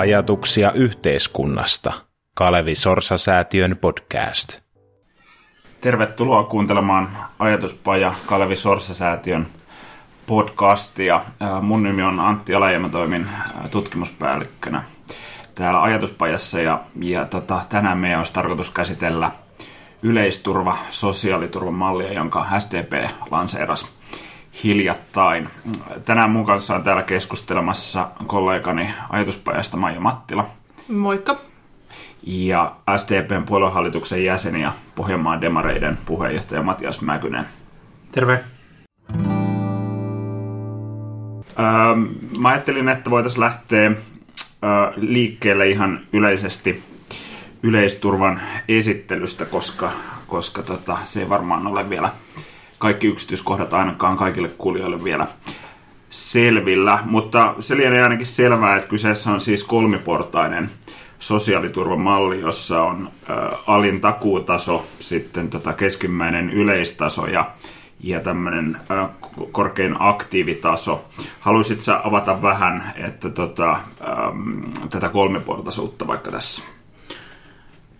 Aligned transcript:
Ajatuksia 0.00 0.72
yhteiskunnasta. 0.72 1.92
Kalevi 2.34 2.74
Sorsa-säätiön 2.74 3.76
podcast. 3.80 4.60
Tervetuloa 5.80 6.44
kuuntelemaan 6.44 7.08
Ajatuspaja 7.38 8.14
Kalevi 8.26 8.56
Sorsa-säätiön 8.56 9.46
podcastia. 10.26 11.22
Mun 11.62 11.82
nimi 11.82 12.02
on 12.02 12.20
Antti 12.20 12.54
Ala 12.54 12.70
ja 12.70 12.78
mä 12.78 12.88
toimin 12.88 13.26
tutkimuspäällikkönä 13.70 14.84
täällä 15.54 15.82
Ajatuspajassa 15.82 16.60
ja, 16.60 16.80
ja 17.00 17.24
tota, 17.24 17.60
tänään 17.68 17.98
meidän 17.98 18.18
olisi 18.18 18.32
tarkoitus 18.32 18.70
käsitellä 18.70 19.30
yleisturva, 20.02 20.78
sosiaaliturvamallia, 20.90 22.12
jonka 22.12 22.46
SDP 22.58 23.10
lanseerasi 23.30 23.99
hiljattain. 24.64 25.48
Tänään 26.04 26.30
mun 26.30 26.46
kanssa 26.46 26.74
on 26.74 26.82
täällä 26.82 27.02
keskustelemassa 27.02 28.08
kollegani 28.26 28.90
ajatuspajasta 29.10 29.76
Maija 29.76 30.00
Mattila. 30.00 30.46
Moikka. 30.88 31.40
Ja 32.22 32.76
SDPn 32.96 33.42
puoluehallituksen 33.46 34.24
jäsen 34.24 34.60
ja 34.60 34.72
Pohjanmaan 34.94 35.40
demareiden 35.40 35.98
puheenjohtaja 36.06 36.62
Matias 36.62 37.02
Mäkynen. 37.02 37.46
Terve. 38.12 38.44
Öö, 41.58 41.94
mä 42.38 42.48
ajattelin, 42.48 42.88
että 42.88 43.10
voitaisiin 43.10 43.40
lähteä 43.40 43.90
öö, 43.90 43.96
liikkeelle 44.96 45.68
ihan 45.68 46.00
yleisesti 46.12 46.82
yleisturvan 47.62 48.40
esittelystä, 48.68 49.44
koska, 49.44 49.90
koska 50.26 50.62
tota, 50.62 50.98
se 51.04 51.20
ei 51.20 51.28
varmaan 51.28 51.66
ole 51.66 51.90
vielä 51.90 52.12
kaikki 52.80 53.06
yksityiskohdat 53.06 53.74
ainakaan 53.74 54.16
kaikille 54.16 54.50
kuulijoille 54.58 55.04
vielä 55.04 55.26
selvillä, 56.10 56.98
mutta 57.04 57.54
se 57.58 57.76
lienee 57.76 58.02
ainakin 58.02 58.26
selvää, 58.26 58.76
että 58.76 58.88
kyseessä 58.88 59.30
on 59.30 59.40
siis 59.40 59.64
kolmiportainen 59.64 60.70
sosiaaliturvamalli, 61.18 62.40
jossa 62.40 62.82
on 62.82 63.10
ä, 63.30 63.34
alin 63.66 64.00
takuutaso, 64.00 64.86
sitten 65.00 65.50
tota 65.50 65.72
keskimmäinen 65.72 66.50
yleistaso 66.50 67.26
ja, 67.26 67.50
ja 68.00 68.20
tämmöinen 68.20 68.76
korkein 69.52 69.96
aktiivitaso. 69.98 71.04
Haluaisitko 71.40 71.82
sä 71.84 72.00
avata 72.04 72.42
vähän 72.42 72.92
että 72.96 73.30
tota, 73.30 73.70
ä, 73.72 73.78
tätä 74.90 75.08
kolmiportaisuutta 75.08 76.06
vaikka 76.06 76.30
tässä? 76.30 76.62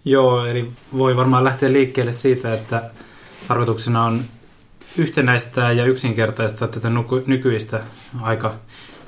Joo, 0.05 0.45
eli 0.45 0.71
voi 0.99 1.17
varmaan 1.17 1.45
lähteä 1.45 1.73
liikkeelle 1.73 2.13
siitä, 2.13 2.55
että 2.55 2.83
tarkoituksena 3.49 4.05
on 4.05 4.25
yhtenäistää 4.99 5.73
ja 5.73 5.85
yksinkertaistaa 5.85 6.69
tätä 6.69 6.91
nykyistä 7.27 7.81
aika 8.21 8.55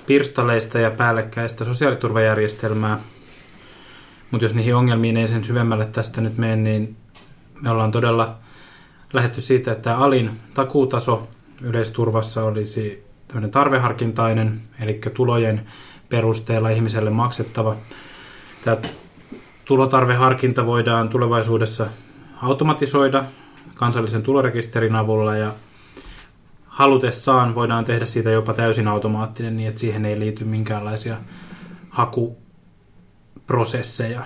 pirstaleista 0.07 0.79
ja 0.79 0.91
päällekkäistä 0.91 1.65
sosiaaliturvajärjestelmää. 1.65 2.99
Mutta 4.31 4.45
jos 4.45 4.55
niihin 4.55 4.75
ongelmiin 4.75 5.17
ei 5.17 5.29
sen 5.29 5.45
syvemmälle 5.45 5.87
tästä 5.87 6.21
nyt 6.21 6.39
mene, 6.39 6.57
niin 6.57 6.97
me 7.61 7.71
ollaan 7.71 7.91
todella 7.91 8.39
lähetty 9.13 9.41
siitä, 9.41 9.73
että 9.73 9.99
alin 9.99 10.41
takuutaso 10.55 11.29
yleisturvassa 11.61 12.45
olisi 12.45 13.05
tämmöinen 13.29 13.51
tarveharkintainen, 13.51 14.61
eli 14.81 15.01
tulojen 15.15 15.67
perusteella 16.09 16.71
ihmiselle 16.71 17.11
maksettava. 17.11 17.77
Tämä 18.65 18.77
tulotarveharkinta 19.65 20.67
voidaan 20.67 21.09
tulevaisuudessa 21.09 21.87
automatisoida 22.43 23.25
kansallisen 23.75 24.23
tulorekisterin 24.23 24.97
avulla 24.97 25.37
ja 25.37 25.53
halutessaan 26.73 27.55
voidaan 27.55 27.85
tehdä 27.85 28.07
siitä 28.07 28.31
jopa 28.31 28.55
täysin 28.55 28.89
automaattinen 28.89 29.57
niin, 29.57 29.69
että 29.69 29.81
siihen 29.81 30.05
ei 30.05 30.19
liity 30.19 30.45
minkäänlaisia 30.45 31.17
hakuprosesseja. 31.91 34.23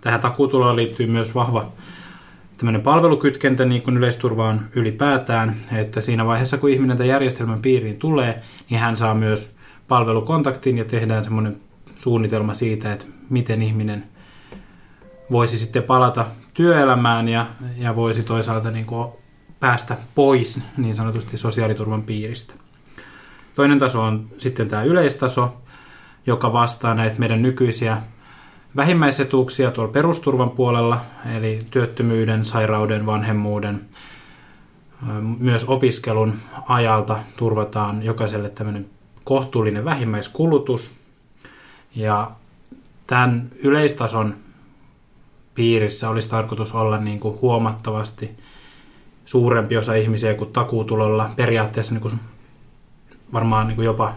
Tähän 0.00 0.20
takutuloon 0.20 0.76
liittyy 0.76 1.06
myös 1.06 1.34
vahva 1.34 1.72
tämmöinen 2.58 2.80
palvelukytkentä 2.80 3.64
niin 3.64 3.82
kuin 3.82 3.96
yleisturvaan 3.96 4.68
ylipäätään, 4.74 5.56
että 5.72 6.00
siinä 6.00 6.26
vaiheessa 6.26 6.58
kun 6.58 6.70
ihminen 6.70 6.96
tämän 6.96 7.08
järjestelmän 7.08 7.62
piiriin 7.62 7.98
tulee, 7.98 8.42
niin 8.70 8.80
hän 8.80 8.96
saa 8.96 9.14
myös 9.14 9.56
palvelukontaktin 9.88 10.78
ja 10.78 10.84
tehdään 10.84 11.24
semmoinen 11.24 11.60
suunnitelma 11.96 12.54
siitä, 12.54 12.92
että 12.92 13.06
miten 13.30 13.62
ihminen 13.62 14.04
voisi 15.30 15.58
sitten 15.58 15.82
palata 15.82 16.26
työelämään 16.54 17.28
ja, 17.28 17.46
ja 17.76 17.96
voisi 17.96 18.22
toisaalta 18.22 18.70
niin 18.70 18.86
kuin 18.86 19.08
päästä 19.60 19.96
pois 20.14 20.62
niin 20.76 20.94
sanotusti 20.94 21.36
sosiaaliturvan 21.36 22.02
piiristä. 22.02 22.54
Toinen 23.54 23.78
taso 23.78 24.02
on 24.02 24.26
sitten 24.38 24.68
tämä 24.68 24.82
yleistaso, 24.82 25.56
joka 26.26 26.52
vastaa 26.52 26.94
näitä 26.94 27.18
meidän 27.18 27.42
nykyisiä 27.42 28.02
vähimmäisetuuksia 28.76 29.70
tuolla 29.70 29.92
perusturvan 29.92 30.50
puolella, 30.50 31.00
eli 31.36 31.66
työttömyyden, 31.70 32.44
sairauden, 32.44 33.06
vanhemmuuden, 33.06 33.80
myös 35.38 35.64
opiskelun 35.64 36.38
ajalta 36.68 37.18
turvataan 37.36 38.02
jokaiselle 38.02 38.48
tämmöinen 38.48 38.86
kohtuullinen 39.24 39.84
vähimmäiskulutus. 39.84 40.92
Ja 41.94 42.30
tämän 43.06 43.50
yleistason 43.62 44.34
piirissä 45.54 46.10
olisi 46.10 46.28
tarkoitus 46.28 46.72
olla 46.72 46.98
niin 46.98 47.20
kuin 47.20 47.40
huomattavasti 47.40 48.30
suurempi 49.26 49.76
osa 49.76 49.94
ihmisiä 49.94 50.34
kuin 50.34 50.52
takuutulolla. 50.52 51.30
Periaatteessa 51.36 51.92
niin 51.94 52.02
kuin 52.02 52.20
varmaan 53.32 53.66
niin 53.66 53.76
kuin 53.76 53.86
jopa 53.86 54.14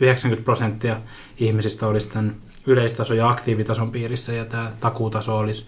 90 0.00 0.44
prosenttia 0.44 0.96
ihmisistä 1.38 1.86
olisi 1.86 2.08
tämän 2.08 2.36
yleistaso- 2.66 3.14
ja 3.14 3.28
aktiivitason 3.28 3.90
piirissä 3.90 4.32
ja 4.32 4.44
tämä 4.44 4.72
takuutaso 4.80 5.38
olisi 5.38 5.66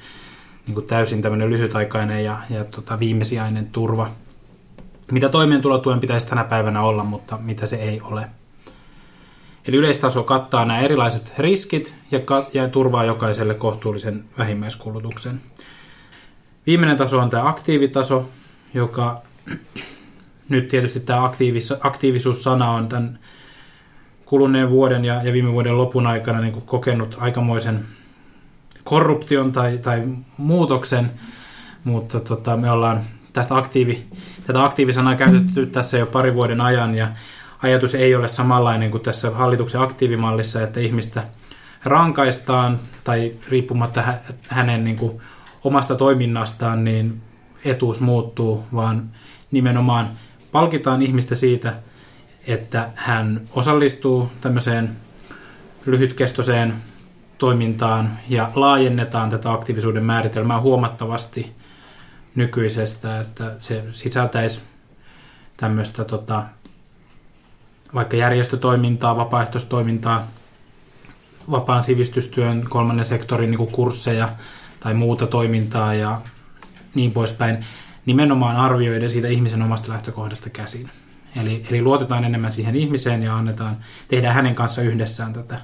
niin 0.66 0.74
kuin 0.74 0.86
täysin 0.86 1.22
tämmöinen 1.22 1.50
lyhytaikainen 1.50 2.24
ja, 2.24 2.38
ja 2.50 2.64
tota 2.64 2.98
viimesijainen 2.98 3.66
turva, 3.66 4.10
mitä 5.12 5.28
toimeentulotuen 5.28 6.00
pitäisi 6.00 6.26
tänä 6.26 6.44
päivänä 6.44 6.82
olla, 6.82 7.04
mutta 7.04 7.38
mitä 7.38 7.66
se 7.66 7.76
ei 7.76 8.00
ole. 8.00 8.26
Eli 9.68 9.76
yleistaso 9.76 10.22
kattaa 10.22 10.64
nämä 10.64 10.80
erilaiset 10.80 11.32
riskit 11.38 11.94
ja, 12.10 12.20
ja 12.52 12.68
turvaa 12.68 13.04
jokaiselle 13.04 13.54
kohtuullisen 13.54 14.24
vähimmäiskulutuksen. 14.38 15.41
Viimeinen 16.66 16.97
taso 16.97 17.19
on 17.19 17.31
tämä 17.31 17.48
aktiivitaso, 17.48 18.28
joka 18.75 19.22
nyt 20.48 20.69
tietysti 20.69 21.00
tämä 21.00 21.25
aktiivis, 21.25 21.75
aktiivisuussana 21.81 22.71
on 22.71 22.88
tämän 22.88 23.19
kuluneen 24.25 24.71
vuoden 24.71 25.04
ja, 25.04 25.22
ja 25.22 25.32
viime 25.32 25.53
vuoden 25.53 25.78
lopun 25.78 26.06
aikana 26.06 26.41
niin 26.41 26.62
kokenut 26.62 27.16
aikamoisen 27.21 27.84
korruption 28.84 29.53
tai, 29.53 29.78
tai 29.78 30.03
muutoksen, 30.37 31.10
mutta 31.84 32.21
tota, 32.21 32.56
me 32.56 32.71
ollaan 32.71 33.00
tästä 33.32 33.56
aktiivi, 33.56 34.06
tätä 34.47 34.65
aktiivisanaa 34.65 35.15
käytetty 35.15 35.66
tässä 35.66 35.98
jo 35.98 36.06
pari 36.06 36.34
vuoden 36.34 36.60
ajan 36.60 36.94
ja 36.94 37.09
ajatus 37.62 37.94
ei 37.94 38.15
ole 38.15 38.28
samanlainen 38.28 38.91
kuin 38.91 39.03
tässä 39.03 39.31
hallituksen 39.31 39.81
aktiivimallissa, 39.81 40.62
että 40.62 40.81
ihmistä 40.81 41.22
rankaistaan 41.84 42.81
tai 43.04 43.32
riippumatta 43.48 44.03
hänen 44.48 44.84
niin 44.84 44.97
kuin 44.97 45.21
omasta 45.65 45.94
toiminnastaan, 45.94 46.84
niin 46.84 47.22
etuus 47.65 48.00
muuttuu, 48.00 48.65
vaan 48.75 49.10
nimenomaan 49.50 50.10
palkitaan 50.53 51.03
ihmistä 51.03 51.34
siitä, 51.34 51.75
että 52.47 52.91
hän 52.94 53.41
osallistuu 53.53 54.31
tämmöiseen 54.41 54.97
lyhytkestoiseen 55.87 56.75
toimintaan 57.38 58.19
ja 58.28 58.50
laajennetaan 58.54 59.31
tätä 59.31 59.53
aktiivisuuden 59.53 60.04
määritelmää 60.04 60.60
huomattavasti 60.60 61.53
nykyisestä, 62.34 63.21
että 63.21 63.56
se 63.59 63.84
sisältäisi 63.91 64.60
tämmöistä 65.56 66.04
tota, 66.04 66.45
vaikka 67.95 68.16
järjestötoimintaa, 68.16 69.16
vapaaehtoistoimintaa, 69.16 70.27
vapaan 71.51 71.84
sivistystyön, 71.84 72.65
kolmannen 72.68 73.04
sektorin 73.04 73.51
niin 73.51 73.66
kursseja 73.66 74.28
tai 74.80 74.94
muuta 74.94 75.27
toimintaa 75.27 75.94
ja 75.94 76.21
niin 76.94 77.12
poispäin, 77.12 77.65
nimenomaan 78.06 78.56
arvioiden 78.56 79.10
siitä 79.10 79.28
ihmisen 79.28 79.62
omasta 79.62 79.92
lähtökohdasta 79.92 80.50
käsin. 80.50 80.91
Eli, 81.41 81.66
eli 81.71 81.82
luotetaan 81.82 82.24
enemmän 82.24 82.53
siihen 82.53 82.77
ihmiseen 82.77 83.22
ja 83.22 83.36
annetaan, 83.36 83.77
tehdään 84.09 84.34
hänen 84.34 84.54
kanssa 84.54 84.82
yhdessään 84.82 85.32
tätä. 85.32 85.60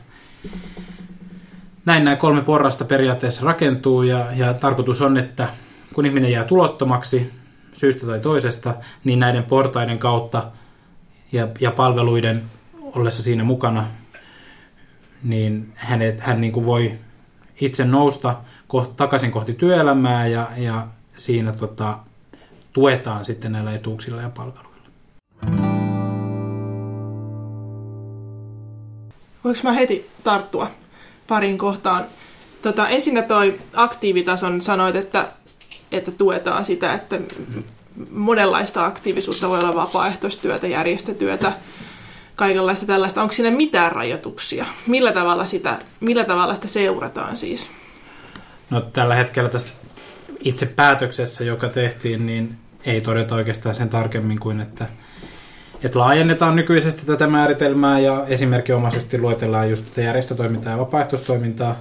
Näin 1.84 2.04
nämä 2.04 2.16
kolme 2.16 2.42
porrasta 2.42 2.84
periaatteessa 2.84 3.46
rakentuu 3.46 4.02
ja, 4.02 4.32
ja 4.32 4.54
tarkoitus 4.54 5.00
on, 5.02 5.16
että 5.16 5.48
kun 5.94 6.06
ihminen 6.06 6.32
jää 6.32 6.44
tulottomaksi 6.44 7.32
syystä 7.72 8.06
tai 8.06 8.20
toisesta, 8.20 8.74
niin 9.04 9.18
näiden 9.18 9.44
portaiden 9.44 9.98
kautta 9.98 10.50
ja, 11.32 11.48
ja 11.60 11.70
palveluiden 11.70 12.42
ollessa 12.82 13.22
siinä 13.22 13.44
mukana, 13.44 13.86
niin 15.22 15.72
hänet, 15.74 16.20
hän 16.20 16.40
niin 16.40 16.52
kuin 16.52 16.66
voi 16.66 16.92
itse 17.60 17.84
nousta 17.84 18.36
kohti, 18.68 18.96
takaisin 18.96 19.30
kohti 19.30 19.52
työelämää 19.52 20.26
ja, 20.26 20.48
ja 20.56 20.86
siinä 21.16 21.52
tota, 21.52 21.98
tuetaan 22.72 23.24
sitten 23.24 23.52
näillä 23.52 23.72
etuuksilla 23.72 24.22
ja 24.22 24.30
palveluilla. 24.30 24.76
Voinko 29.44 29.60
mä 29.62 29.72
heti 29.72 30.10
tarttua? 30.24 30.70
parin 31.26 31.58
kohtaan. 31.58 32.04
Tota, 32.62 32.88
ensinnä 32.88 33.22
toi 33.22 33.60
aktiivitason 33.74 34.62
sanoit, 34.62 34.96
että, 34.96 35.26
että 35.92 36.12
tuetaan 36.12 36.64
sitä, 36.64 36.94
että 36.94 37.20
monenlaista 38.10 38.86
aktiivisuutta 38.86 39.48
voi 39.48 39.58
olla 39.58 39.74
vapaaehtoistyötä, 39.74 40.66
järjestötyötä, 40.66 41.52
kaikenlaista 42.36 42.86
tällaista. 42.86 43.22
Onko 43.22 43.34
siinä 43.34 43.50
mitään 43.50 43.92
rajoituksia? 43.92 44.66
Millä 44.86 45.12
tavalla 45.12 45.44
sitä, 45.44 45.78
millä 46.00 46.24
tavalla 46.24 46.54
sitä 46.54 46.68
seurataan 46.68 47.36
siis? 47.36 47.68
No 48.70 48.80
tällä 48.80 49.14
hetkellä 49.14 49.48
tästä 49.48 49.70
itse 50.40 50.66
päätöksessä, 50.66 51.44
joka 51.44 51.68
tehtiin, 51.68 52.26
niin 52.26 52.58
ei 52.86 53.00
todeta 53.00 53.34
oikeastaan 53.34 53.74
sen 53.74 53.88
tarkemmin 53.88 54.40
kuin, 54.40 54.60
että, 54.60 54.86
että 55.84 55.98
laajennetaan 55.98 56.56
nykyisesti 56.56 57.06
tätä 57.06 57.26
määritelmää 57.26 57.98
ja 57.98 58.24
esimerkinomaisesti 58.28 59.18
luetellaan 59.20 59.70
just 59.70 59.84
tätä 59.84 60.00
järjestötoimintaa 60.00 60.72
ja 60.72 60.78
vapaaehtoistoimintaa. 60.78 61.78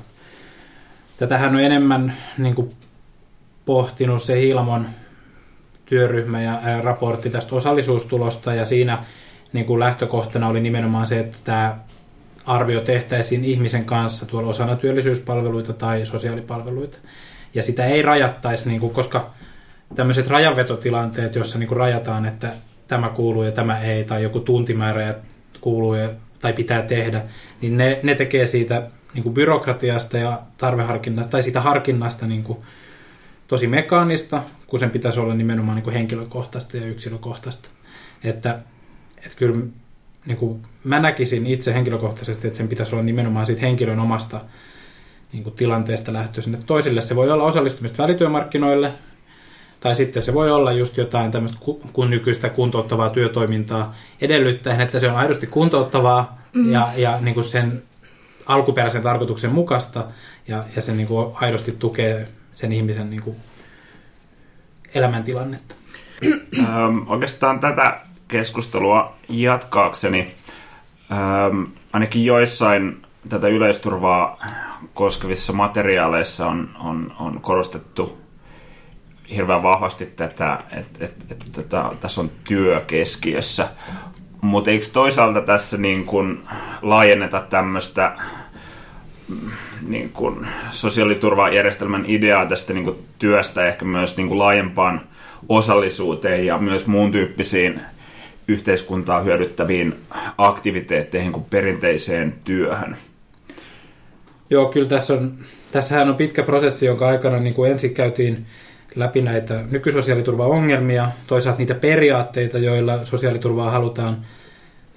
Tätähän 1.18 1.56
on 1.56 1.62
enemmän 1.62 2.14
niin 2.38 2.56
kuin, 2.56 2.72
pohtinut 3.66 4.24
se 4.24 4.40
Hilmon 4.40 4.88
työryhmä 5.86 6.42
ja 6.42 6.62
raportti 6.82 7.30
tästä 7.30 7.56
osallisuustulosta 7.56 8.54
ja 8.54 8.66
siinä 8.66 8.98
niin 9.54 9.66
kuin 9.66 9.80
lähtökohtana 9.80 10.48
oli 10.48 10.62
nimenomaan 10.62 11.08
se, 11.08 11.20
että 11.20 11.38
tämä 11.44 11.78
arvio 12.46 12.82
tehtäisiin 12.82 13.46
ihmisen 13.46 13.86
kanssa 13.86 14.26
tuolla 14.26 14.50
osana 14.50 14.76
työllisyyspalveluita 14.76 15.74
tai 15.74 16.06
sosiaalipalveluita. 16.06 16.98
Ja 17.54 17.64
sitä 17.64 17.86
ei 17.86 18.02
rajattaisi, 18.02 18.70
niin 18.70 18.80
kuin, 18.80 18.94
koska 18.94 19.34
tämmöiset 19.96 20.28
rajanvetotilanteet, 20.28 21.36
joissa 21.36 21.60
niin 21.60 21.78
rajataan, 21.78 22.26
että 22.26 22.54
tämä 22.88 23.10
kuuluu 23.10 23.44
ja 23.44 23.52
tämä 23.52 23.80
ei, 23.80 24.04
tai 24.04 24.24
joku 24.24 24.40
tuntimäärä 24.40 25.02
ja 25.02 25.14
kuuluu 25.62 25.94
ja, 25.94 26.10
tai 26.40 26.54
pitää 26.54 26.82
tehdä, 26.82 27.24
niin 27.62 27.78
ne, 27.78 28.00
ne 28.04 28.16
tekee 28.16 28.46
siitä 28.46 28.88
niin 29.14 29.24
kuin 29.24 29.34
byrokratiasta 29.34 30.18
ja 30.18 30.42
tarveharkinnasta, 30.58 31.32
tai 31.32 31.44
siitä 31.44 31.62
harkinnasta 31.62 32.28
niin 32.28 32.44
kuin 32.44 32.60
tosi 33.48 33.68
mekaanista, 33.68 34.44
kun 34.68 34.80
sen 34.80 34.90
pitäisi 34.90 35.20
olla 35.20 35.34
nimenomaan 35.34 35.76
niin 35.76 35.84
kuin 35.84 35.94
henkilökohtaista 35.94 36.78
ja 36.78 36.86
yksilökohtaista. 36.86 37.70
Että, 38.24 38.60
että 39.18 39.38
kyllä 39.38 39.66
niin 40.26 40.38
kuin 40.38 40.62
mä 40.84 41.00
näkisin 41.00 41.48
itse 41.48 41.74
henkilökohtaisesti, 41.74 42.48
että 42.48 42.58
sen 42.58 42.68
pitäisi 42.68 42.96
olla 42.96 43.04
nimenomaan 43.04 43.46
siitä 43.46 43.62
henkilön 43.62 44.00
omasta 44.00 44.42
niin 45.34 45.44
kuin 45.44 45.56
tilanteesta 45.56 46.14
lähtöisin. 46.14 46.54
Että 46.54 46.66
toisille 46.66 47.02
se 47.02 47.16
voi 47.16 47.32
olla 47.32 47.44
osallistumista 47.44 48.04
välityömarkkinoille, 48.04 48.94
tai 49.80 49.96
sitten 49.96 50.24
se 50.24 50.34
voi 50.34 50.52
olla 50.52 50.72
just 50.72 50.98
jotain 50.98 51.32
tämmöistä 51.32 51.58
kun 51.94 52.10
nykyistä 52.10 52.50
kuntouttavaa 52.50 53.10
työtoimintaa 53.10 53.96
edellyttäen, 54.22 54.82
että 54.82 55.00
se 55.00 55.10
on 55.10 55.16
aidosti 55.16 55.48
kuntouttavaa 55.48 56.42
mm. 56.54 56.72
ja, 56.72 56.94
ja 56.96 57.22
niin 57.22 57.34
kuin 57.34 57.44
sen 57.44 57.84
alkuperäisen 58.46 59.04
tarkoituksen 59.04 59.52
mukaista 59.52 60.06
ja, 60.48 60.64
ja 60.76 60.82
se 60.82 60.94
niin 60.94 61.08
kuin 61.08 61.36
aidosti 61.36 61.72
tukee 61.72 62.28
sen 62.54 62.72
ihmisen 62.72 63.10
niin 63.10 63.22
kuin 63.22 63.36
elämäntilannetta. 64.96 65.76
Ähm, 66.60 67.08
oikeastaan 67.08 67.60
tätä 67.60 68.02
keskustelua 68.28 69.16
jatkaakseni, 69.30 70.28
ähm, 71.12 71.64
ainakin 71.94 72.26
joissain 72.26 73.02
tätä 73.30 73.48
yleisturvaa 73.48 74.40
koskevissa 74.94 75.54
materiaaleissa 75.54 76.48
on, 76.48 76.70
on, 76.80 77.14
on 77.20 77.42
korostettu 77.42 78.18
hirveän 79.36 79.64
vahvasti 79.64 80.06
tätä, 80.06 80.60
että 80.72 81.06
et, 81.06 81.26
et, 81.30 81.46
tota, 81.56 81.94
tässä 82.02 82.22
on 82.22 82.32
työ 82.44 82.82
keskiössä. 82.88 83.68
Mutta 84.42 84.72
eikö 84.72 84.86
toisaalta 84.94 85.42
tässä 85.42 85.78
niin 85.78 86.06
kun 86.06 86.44
laajenneta 86.82 87.42
tämmöistä 87.50 88.18
niin 89.88 90.10
kun 90.10 90.48
sosiaaliturvajärjestelmän 90.70 92.06
ideaa 92.08 92.46
tästä 92.46 92.74
niin 92.74 92.86
kun 92.86 93.00
työstä 93.20 93.68
ehkä 93.68 93.86
myös 93.86 94.18
niin 94.18 94.28
kun 94.28 94.40
laajempaan 94.40 95.02
osallisuuteen 95.50 96.46
ja 96.46 96.58
myös 96.58 96.88
muun 96.88 97.12
tyyppisiin 97.12 97.82
yhteiskuntaa 98.48 99.22
hyödyttäviin 99.22 99.96
aktiviteetteihin 100.38 101.32
kuin 101.32 101.46
perinteiseen 101.50 102.34
työhön? 102.44 102.98
Joo, 104.50 104.66
kyllä 104.66 104.90
tässä 104.90 105.14
on, 105.14 105.38
tässähän 105.72 106.10
on 106.10 106.16
pitkä 106.16 106.44
prosessi, 106.44 106.86
jonka 106.86 107.08
aikana 107.08 107.40
niin 107.40 107.54
kuin 107.54 107.72
ensin 107.72 107.94
käytiin 107.94 108.46
läpi 108.96 109.22
näitä 109.22 109.64
nykysosiaaliturvaongelmia, 109.72 111.10
toisaalta 111.28 111.60
niitä 111.60 111.76
periaatteita, 111.76 112.58
joilla 112.58 113.06
sosiaaliturvaa 113.06 113.72
halutaan 113.72 114.26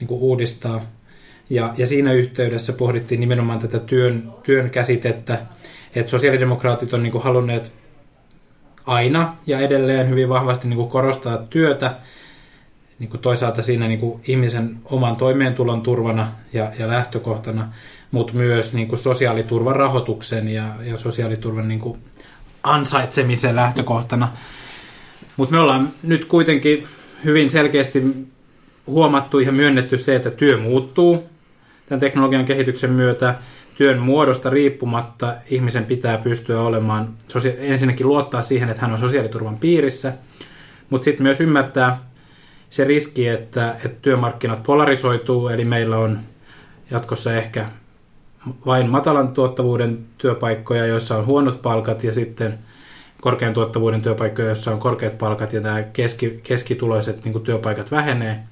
niin 0.00 0.08
kuin 0.08 0.20
uudistaa. 0.20 0.80
Ja, 1.50 1.74
ja 1.76 1.86
siinä 1.86 2.12
yhteydessä 2.12 2.72
pohdittiin 2.72 3.20
nimenomaan 3.20 3.58
tätä 3.58 3.78
työn, 3.78 4.32
työn 4.42 4.70
käsitettä, 4.70 5.38
että 5.94 6.10
sosiaalidemokraatit 6.10 6.94
on 6.94 7.02
niin 7.02 7.12
kuin 7.12 7.24
halunneet 7.24 7.72
aina 8.86 9.36
ja 9.46 9.58
edelleen 9.58 10.08
hyvin 10.08 10.28
vahvasti 10.28 10.68
niin 10.68 10.76
kuin 10.76 10.88
korostaa 10.88 11.38
työtä, 11.38 11.94
niin 12.98 13.10
kuin 13.10 13.20
toisaalta 13.20 13.62
siinä 13.62 13.88
niin 13.88 14.00
kuin 14.00 14.20
ihmisen 14.28 14.76
oman 14.84 15.16
toimeentulon 15.16 15.82
turvana 15.82 16.28
ja, 16.52 16.72
ja 16.78 16.88
lähtökohtana, 16.88 17.72
mutta 18.10 18.34
myös 18.34 18.72
niin 18.72 18.88
kuin 18.88 18.98
sosiaaliturvan 18.98 19.76
rahoituksen 19.76 20.48
ja, 20.48 20.74
ja 20.82 20.96
sosiaaliturvan 20.96 21.68
niin 21.68 21.80
kuin 21.80 21.98
ansaitsemisen 22.62 23.56
lähtökohtana. 23.56 24.28
Mutta 25.36 25.54
me 25.54 25.60
ollaan 25.60 25.88
nyt 26.02 26.24
kuitenkin 26.24 26.86
hyvin 27.24 27.50
selkeästi 27.50 28.02
huomattu 28.86 29.38
ja 29.38 29.52
myönnetty 29.52 29.98
se, 29.98 30.16
että 30.16 30.30
työ 30.30 30.58
muuttuu 30.58 31.28
tämän 31.88 32.00
teknologian 32.00 32.44
kehityksen 32.44 32.92
myötä. 32.92 33.34
Työn 33.76 33.98
muodosta 33.98 34.50
riippumatta 34.50 35.34
ihmisen 35.50 35.84
pitää 35.84 36.18
pystyä 36.18 36.60
olemaan, 36.60 37.14
ensinnäkin 37.58 38.08
luottaa 38.08 38.42
siihen, 38.42 38.68
että 38.68 38.82
hän 38.82 38.92
on 38.92 38.98
sosiaaliturvan 38.98 39.58
piirissä, 39.58 40.12
mutta 40.90 41.04
sitten 41.04 41.22
myös 41.22 41.40
ymmärtää 41.40 41.98
se 42.70 42.84
riski, 42.84 43.28
että, 43.28 43.76
että 43.84 43.98
työmarkkinat 44.02 44.62
polarisoituu, 44.62 45.48
eli 45.48 45.64
meillä 45.64 45.98
on 45.98 46.20
jatkossa 46.90 47.34
ehkä 47.34 47.66
vain 48.66 48.90
matalan 48.90 49.28
tuottavuuden 49.28 49.98
työpaikkoja, 50.18 50.86
joissa 50.86 51.16
on 51.16 51.26
huonot 51.26 51.62
palkat, 51.62 52.04
ja 52.04 52.12
sitten 52.12 52.58
korkean 53.20 53.54
tuottavuuden 53.54 54.02
työpaikkoja, 54.02 54.48
joissa 54.48 54.72
on 54.72 54.78
korkeat 54.78 55.18
palkat, 55.18 55.52
ja 55.52 55.60
nämä 55.60 55.82
keski, 55.82 56.40
keskituloiset 56.42 57.24
niin 57.24 57.40
työpaikat 57.40 57.90
vähenee, 57.90 58.42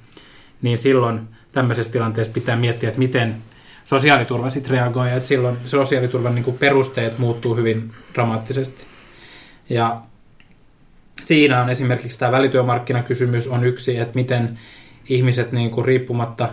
niin 0.62 0.78
silloin 0.78 1.20
tämmöisessä 1.52 1.92
tilanteessa 1.92 2.32
pitää 2.32 2.56
miettiä, 2.56 2.88
että 2.88 2.98
miten 2.98 3.36
sosiaaliturva 3.84 4.50
sitten 4.50 4.72
reagoi, 4.72 5.12
että 5.12 5.28
silloin 5.28 5.56
sosiaaliturvan 5.64 6.34
niin 6.34 6.56
perusteet 6.58 7.18
muuttuu 7.18 7.56
hyvin 7.56 7.92
dramaattisesti. 8.14 8.84
Ja 9.68 10.00
siinä 11.24 11.62
on 11.62 11.70
esimerkiksi 11.70 12.18
tämä 12.18 12.32
välityömarkkinakysymys 12.32 13.48
on 13.48 13.64
yksi, 13.64 13.98
että 13.98 14.14
miten 14.14 14.58
ihmiset 15.08 15.52
niin 15.52 15.70
kuin 15.70 15.84
riippumatta, 15.84 16.48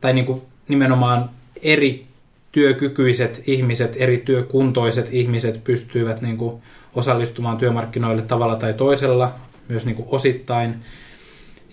tai 0.00 0.12
niin 0.12 0.24
kuin 0.24 0.42
nimenomaan 0.68 1.30
eri 1.62 2.06
työkykyiset 2.52 3.42
ihmiset, 3.46 3.96
eri 3.98 4.18
työkuntoiset 4.18 5.08
ihmiset 5.10 5.64
pystyvät 5.64 6.22
niin 6.22 6.36
kuin 6.36 6.62
osallistumaan 6.94 7.58
työmarkkinoille 7.58 8.22
tavalla 8.22 8.56
tai 8.56 8.74
toisella, 8.74 9.34
myös 9.68 9.86
niin 9.86 9.96
kuin 9.96 10.08
osittain. 10.10 10.74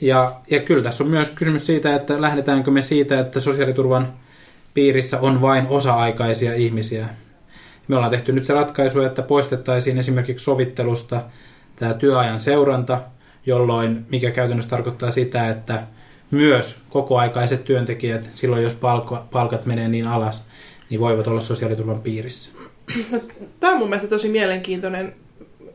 Ja, 0.02 0.42
ja 0.52 0.60
kyllä 0.60 0.84
tässä 0.84 1.04
on 1.04 1.10
myös 1.10 1.32
kysymys 1.32 1.66
siitä, 1.66 1.96
että 1.96 2.22
lähdetäänkö 2.22 2.72
me 2.72 2.82
siitä, 2.82 3.20
että 3.20 3.40
sosiaaliturvan 3.40 4.14
piirissä 4.74 5.20
on 5.20 5.42
vain 5.42 5.68
osa-aikaisia 5.68 6.54
ihmisiä. 6.54 7.10
Me 7.88 7.96
ollaan 7.96 8.12
tehty 8.12 8.32
nyt 8.32 8.46
se 8.46 8.54
ratkaisu, 8.54 9.02
että 9.02 9.22
poistettaisiin 9.22 9.98
esimerkiksi 9.98 10.44
sovittelusta 10.44 11.22
tämä 11.80 11.94
työajan 11.94 12.40
seuranta, 12.40 13.02
jolloin 13.46 14.06
mikä 14.10 14.32
käytännössä 14.32 14.70
tarkoittaa 14.70 15.12
sitä, 15.12 15.50
että 15.50 15.84
myös 16.32 16.82
kokoaikaiset 16.90 17.66
työntekijät, 17.66 18.30
silloin 18.34 18.64
jos 18.64 18.78
palkat 19.32 19.66
menee 19.66 19.88
niin 19.88 20.08
alas, 20.08 20.46
niin 20.90 21.00
voivat 21.00 21.28
olla 21.28 21.42
sosiaaliturvan 21.42 22.02
piirissä. 22.02 22.52
No, 23.12 23.20
tämä 23.60 23.74
on 23.74 23.80
mun 23.80 23.90
mielestä 23.90 24.10
tosi 24.10 24.30
mielenkiintoinen 24.30 25.16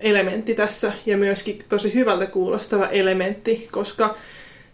elementti 0.01 0.55
tässä 0.55 0.93
ja 1.07 1.19
myöskin 1.19 1.59
tosi 1.69 1.95
hyvältä 1.95 2.27
kuulostava 2.27 2.87
elementti, 2.87 3.69
koska 3.73 4.15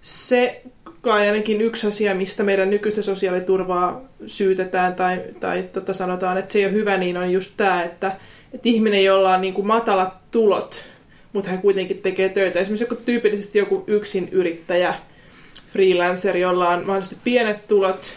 se 0.00 0.62
kai 1.00 1.28
ainakin 1.28 1.60
yksi 1.60 1.86
asia, 1.86 2.14
mistä 2.14 2.42
meidän 2.42 2.70
nykyistä 2.70 3.02
sosiaaliturvaa 3.02 4.00
syytetään 4.26 4.94
tai, 4.94 5.20
tai 5.40 5.62
tota 5.62 5.94
sanotaan, 5.94 6.38
että 6.38 6.52
se 6.52 6.58
ei 6.58 6.64
ole 6.64 6.72
hyvä, 6.72 6.96
niin 6.96 7.16
on 7.16 7.32
just 7.32 7.50
tämä, 7.56 7.82
että, 7.82 8.16
että 8.52 8.68
ihminen, 8.68 9.04
jolla 9.04 9.34
on 9.34 9.40
niin 9.40 9.54
kuin 9.54 9.66
matalat 9.66 10.30
tulot, 10.30 10.84
mutta 11.32 11.50
hän 11.50 11.62
kuitenkin 11.62 11.98
tekee 11.98 12.28
töitä. 12.28 12.58
Esimerkiksi 12.58 12.84
joku 12.84 12.96
tyypillisesti 13.06 13.58
joku 13.58 13.84
yksin 13.86 14.28
yrittäjä, 14.32 14.94
freelancer, 15.72 16.36
jolla 16.36 16.68
on 16.68 16.78
mahdollisesti 16.86 17.16
pienet 17.24 17.68
tulot, 17.68 18.12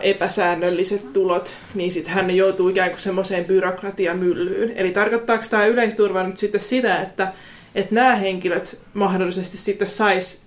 epäsäännölliset 0.00 1.12
tulot, 1.12 1.56
niin 1.74 1.92
sitten 1.92 2.14
hän 2.14 2.36
joutuu 2.36 2.68
ikään 2.68 2.90
kuin 2.90 3.00
semmoiseen 3.00 3.44
byrokratiamyllyyn. 3.44 4.72
Eli 4.76 4.90
tarkoittaako 4.90 5.44
tämä 5.50 5.66
yleisturva 5.66 6.22
nyt 6.22 6.36
sitten 6.36 6.60
sitä, 6.60 7.02
että, 7.02 7.32
että 7.74 7.94
nämä 7.94 8.16
henkilöt 8.16 8.78
mahdollisesti 8.94 9.56
sitten 9.56 9.88
sais 9.88 10.42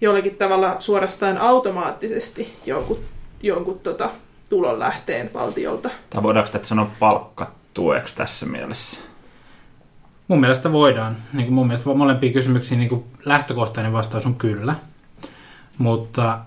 jollakin 0.00 0.36
tavalla 0.36 0.76
suorastaan 0.78 1.38
automaattisesti 1.38 2.54
jonkun, 2.66 2.98
jonkun 3.42 3.78
tota, 3.78 4.10
tulonlähteen 4.48 5.30
valtiolta. 5.34 5.90
Tai 6.10 6.22
voidaanko 6.22 6.52
tätä 6.52 6.66
sanoa 6.66 6.90
palkkatueksi 6.98 8.16
tässä 8.16 8.46
mielessä? 8.46 9.11
Mun 10.32 10.40
mielestä 10.40 10.72
voidaan. 10.72 11.16
Niin 11.32 11.52
mun 11.52 11.66
mielestä 11.66 11.94
molempiin 11.94 12.32
kysymyksiin 12.32 12.78
niin 12.78 13.04
lähtökohtainen 13.24 13.92
vastaus 13.92 14.26
on 14.26 14.34
kyllä. 14.34 14.74
Mutta 15.78 16.38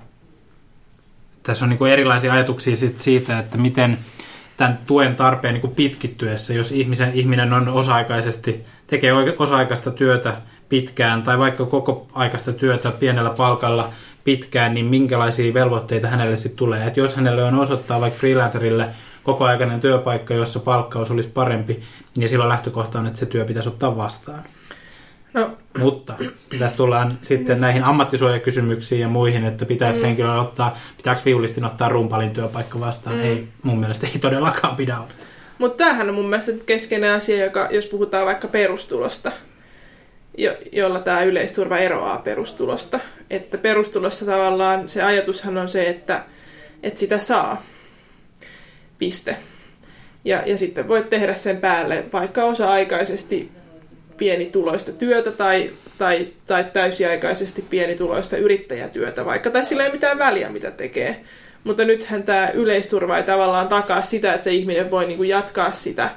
tässä 1.44 1.66
on 1.66 1.70
niin 1.70 1.88
erilaisia 1.88 2.34
ajatuksia 2.34 2.76
sit 2.76 3.00
siitä, 3.00 3.40
että 3.40 3.58
miten 3.58 3.98
tämän 4.58 4.80
tuen 4.86 5.16
tarpeen 5.16 5.54
niin 5.54 5.72
pitkittyessä, 5.76 6.54
jos 6.54 6.72
ihmisen, 6.72 7.14
ihminen 7.14 7.54
on 7.54 7.68
osa-aikaisesti, 7.68 8.66
tekee 8.88 9.12
osa-aikaista 9.40 9.92
työtä 9.92 10.34
pitkään 10.70 11.24
tai 11.24 11.40
vaikka 11.40 11.66
koko 11.66 12.08
aikaista 12.14 12.54
työtä 12.54 12.92
pienellä 12.92 13.30
palkalla 13.30 13.90
pitkään, 14.24 14.74
niin 14.74 14.86
minkälaisia 14.86 15.54
velvoitteita 15.54 16.08
hänelle 16.08 16.36
sitten 16.36 16.58
tulee. 16.58 16.88
Et 16.88 16.98
jos 16.98 17.16
hänelle 17.16 17.44
on 17.44 17.60
osoittaa 17.60 18.02
vaikka 18.02 18.20
freelancerille 18.20 18.90
kokoaikainen 19.26 19.80
työpaikka, 19.80 20.34
jossa 20.34 20.60
palkkaus 20.60 21.12
olisi 21.12 21.30
parempi, 21.30 21.82
niin 22.18 22.30
silloin 22.30 22.50
lähtökohta 22.50 23.00
on, 23.00 23.08
että 23.08 23.20
se 23.20 23.26
työ 23.26 23.46
pitäisi 23.46 23.70
ottaa 23.70 23.98
vastaan. 23.98 24.44
No. 25.34 25.58
Mutta 25.80 26.14
tässä 26.60 26.78
tullaan 26.78 27.12
sitten 27.22 27.62
näihin 27.62 27.84
ammattisuojakysymyksiin 27.84 29.02
ja 29.02 29.08
muihin, 29.08 29.46
että 29.46 29.66
pitääkö 29.66 30.00
mm. 30.00 30.06
henkilön 30.06 30.40
ottaa, 30.40 30.78
pitääkö 30.98 31.22
viulistin 31.26 31.66
ottaa 31.66 31.90
rumpalin 31.90 32.32
työpaikka 32.32 32.80
vastaan. 32.80 33.16
Mm. 33.16 33.22
Ei, 33.22 33.48
mun 33.64 33.80
mielestä 33.80 34.08
ei 34.08 34.20
todellakaan 34.20 34.76
pidä 34.76 34.96
olla. 34.96 35.10
Mutta 35.58 35.78
tämähän 35.78 36.10
on 36.10 36.16
mun 36.16 36.30
mielestä 36.30 36.52
keskeinen 36.66 37.14
asia, 37.14 37.44
joka, 37.46 37.68
jos 37.72 37.86
puhutaan 37.86 38.26
vaikka 38.26 38.48
perustulosta, 38.48 39.32
jo, 40.38 40.58
jolla 40.72 41.00
tämä 41.00 41.24
yleisturva 41.24 41.78
eroaa 41.78 42.18
perustulosta. 42.18 43.00
Että 43.30 43.58
perustulossa 43.58 44.26
tavallaan 44.26 44.90
se 44.90 45.04
ajatushan 45.04 45.58
on 45.58 45.70
se, 45.70 45.90
että, 45.90 46.24
että 46.84 47.00
sitä 47.00 47.20
saa. 47.20 47.64
Piste. 48.98 49.38
Ja, 50.26 50.44
ja 50.46 50.58
sitten 50.58 50.88
voit 50.88 51.10
tehdä 51.10 51.36
sen 51.36 51.58
päälle 51.58 52.06
vaikka 52.14 52.44
osa-aikaisesti 52.44 53.52
pienituloista 54.18 54.92
työtä 54.92 55.32
tai, 55.32 55.72
tai, 55.98 56.28
tai 56.48 56.64
täysiaikaisesti 56.64 57.66
pienituloista 57.70 58.38
yrittäjätyötä, 58.38 59.26
vaikka 59.26 59.50
tai 59.50 59.66
sillä 59.66 59.86
ei 59.86 59.92
mitään 59.92 60.20
väliä, 60.20 60.50
mitä 60.50 60.72
tekee. 60.72 61.22
Mutta 61.64 61.86
nythän 61.86 62.24
tämä 62.24 62.50
yleisturva 62.54 63.18
ei 63.18 63.24
tavallaan 63.24 63.68
takaa 63.68 64.04
sitä, 64.04 64.34
että 64.34 64.44
se 64.44 64.54
ihminen 64.54 64.92
voi 64.92 65.06
niinku 65.06 65.24
jatkaa 65.24 65.72
sitä, 65.72 66.10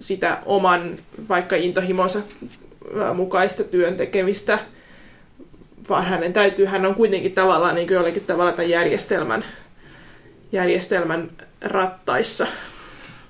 sitä 0.00 0.38
oman 0.46 0.96
vaikka 1.28 1.56
intohimonsa 1.56 2.20
mukaista 3.14 3.64
työn 3.64 3.96
tekemistä, 3.96 4.58
vaan 5.88 6.04
hänen 6.04 6.32
täytyy, 6.32 6.66
hän 6.66 6.86
on 6.86 6.94
kuitenkin 6.94 7.32
tavallaan 7.32 7.74
niin 7.74 7.90
jollakin 7.90 8.24
tavalla 8.24 8.52
tämän 8.52 8.70
järjestelmän, 8.70 9.44
järjestelmän 10.54 11.30
rattaissa. 11.60 12.46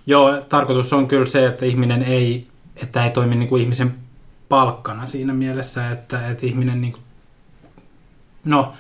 Joo, 0.07 0.37
tarkoitus 0.49 0.93
on 0.93 1.09
kyllä 1.09 1.26
se, 1.26 1.47
että 1.47 1.64
ihminen 1.64 2.02
ei 2.02 2.47
että 2.83 3.04
ei 3.04 3.11
toimi 3.11 3.35
niin 3.35 3.49
kuin 3.49 3.62
ihmisen 3.62 3.95
palkkana 4.49 5.07
siinä 5.07 5.33
mielessä, 5.33 5.90
että, 5.90 6.28
että 6.28 6.47
ihminen 6.47 6.81
niin 6.81 6.93
kuin, 6.93 7.02
no 8.45 8.73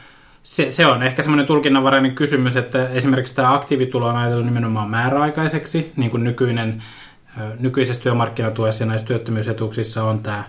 se, 0.42 0.72
se 0.72 0.86
on 0.86 1.02
ehkä 1.02 1.22
semmoinen 1.22 1.46
tulkinnanvarainen 1.46 2.14
kysymys, 2.14 2.56
että 2.56 2.88
esimerkiksi 2.88 3.34
tämä 3.34 3.54
aktiivitulo 3.54 4.06
on 4.06 4.16
ajateltu 4.16 4.44
nimenomaan 4.44 4.90
määräaikaiseksi, 4.90 5.92
niin 5.96 6.10
kuin 6.10 6.24
nykyinen, 6.24 6.82
nykyisessä 7.58 8.02
työmarkkinatuessa 8.02 8.84
ja 8.84 8.88
näissä 8.88 9.06
työttömyysetuuksissa 9.06 10.04
on 10.04 10.22
tämä 10.22 10.44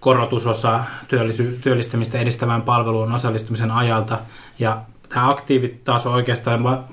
korotusosa 0.00 0.84
työllisy, 1.08 1.58
työllistämistä 1.60 2.18
edistävään 2.18 2.62
palveluun 2.62 3.12
osallistumisen 3.12 3.70
ajalta, 3.70 4.18
ja 4.58 4.82
tämä 5.14 5.30
aktiivitaso 5.30 6.12
oikeastaan 6.12 6.84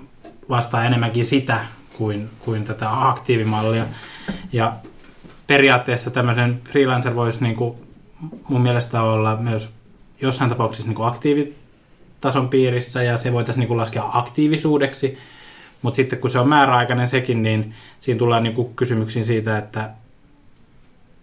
vastaa 0.50 0.86
enemmänkin 0.86 1.26
sitä 1.26 1.60
kuin, 1.98 2.30
kuin 2.40 2.64
tätä 2.64 3.08
aktiivimallia. 3.08 3.86
Ja 4.54 4.74
periaatteessa 5.48 6.12
tämmöisen 6.12 6.62
freelancer 6.70 7.16
voisi 7.16 7.44
niin 7.44 7.56
kuin 7.56 7.78
mun 8.50 8.62
mielestä 8.62 9.02
olla 9.02 9.36
myös 9.36 9.70
jossain 10.22 10.50
tapauksessa 10.50 10.88
niin 10.88 10.96
kuin 10.96 11.08
aktiivitason 11.08 12.50
piirissä 12.50 13.04
ja 13.04 13.18
se 13.18 13.34
voitaisiin 13.34 13.60
niin 13.60 13.68
kuin 13.68 13.78
laskea 13.78 14.10
aktiivisuudeksi. 14.14 15.18
Mutta 15.82 15.96
sitten 15.96 16.20
kun 16.20 16.30
se 16.30 16.40
on 16.40 16.50
määräaikainen 16.50 17.08
sekin, 17.08 17.44
niin 17.44 17.74
siinä 18.00 18.20
tullaan 18.20 18.44
niin 18.44 18.56
kuin 18.56 18.76
kysymyksiin 18.76 19.26
siitä, 19.26 19.58
että, 19.58 19.90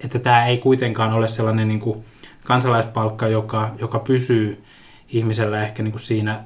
että 0.00 0.18
tämä 0.18 0.46
ei 0.46 0.58
kuitenkaan 0.58 1.12
ole 1.12 1.28
sellainen 1.28 1.68
niin 1.68 1.80
kuin 1.80 2.04
kansalaispalkka, 2.44 3.28
joka, 3.28 3.70
joka 3.78 3.98
pysyy 3.98 4.64
ihmisellä 5.08 5.62
ehkä 5.62 5.82
niin 5.82 5.92
kuin 5.92 6.02
siinä 6.02 6.44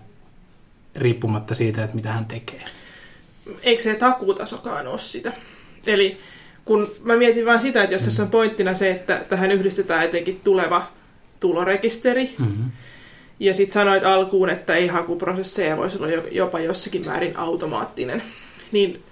riippumatta 0.96 1.54
siitä, 1.54 1.84
että 1.84 1.96
mitä 1.96 2.12
hän 2.12 2.26
tekee. 2.26 2.64
Eikö 3.62 3.82
se 3.82 3.94
takuutasokaan 3.94 4.86
ole 4.86 4.98
sitä? 4.98 5.32
Eli 5.86 6.18
kun 6.64 6.90
mä 7.02 7.16
mietin 7.16 7.46
vain 7.46 7.60
sitä, 7.60 7.82
että 7.82 7.94
jos 7.94 8.02
tässä 8.02 8.22
on 8.22 8.30
pointtina 8.30 8.74
se, 8.74 8.90
että 8.90 9.24
tähän 9.28 9.52
yhdistetään 9.52 10.04
etenkin 10.04 10.40
tuleva 10.44 10.86
tulorekisteri, 11.40 12.34
mm-hmm. 12.38 12.70
ja 13.40 13.54
sitten 13.54 13.72
sanoit 13.72 14.04
alkuun, 14.04 14.50
että 14.50 14.74
ei 14.74 14.86
hakuprosesseja 14.86 15.76
voisi 15.76 15.98
olla 15.98 16.08
jopa 16.30 16.60
jossakin 16.60 17.06
määrin 17.06 17.36
automaattinen, 17.36 18.22
niin 18.72 19.02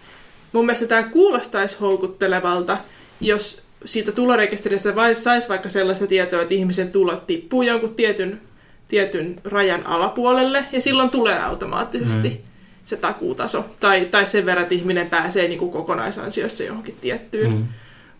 mun 0.52 0.66
mielestä 0.66 0.86
tämä 0.86 1.02
kuulostaisi 1.02 1.76
houkuttelevalta, 1.80 2.78
jos 3.20 3.62
siitä 3.84 4.12
tulorekisteristä 4.12 4.94
saisi 5.14 5.48
vaikka 5.48 5.68
sellaista 5.68 6.06
tietoa, 6.06 6.42
että 6.42 6.54
ihmisen 6.54 6.92
tulot 6.92 7.26
tippuu 7.26 7.62
jonkun 7.62 7.94
tietyn, 7.94 8.40
tietyn 8.88 9.36
rajan 9.44 9.86
alapuolelle, 9.86 10.64
ja 10.72 10.80
silloin 10.80 11.10
tulee 11.10 11.38
automaattisesti. 11.42 12.28
Mm 12.28 12.48
se 12.88 12.96
takuutaso. 12.96 13.64
Tai, 13.80 14.04
tai 14.04 14.26
sen 14.26 14.46
verran, 14.46 14.62
että 14.62 14.74
ihminen 14.74 15.10
pääsee 15.10 15.48
niin 15.48 15.58
kuin 15.58 15.70
kokonaisansioissa 15.70 16.64
johonkin 16.64 16.96
tiettyyn. 17.00 17.50
Mm. 17.50 17.64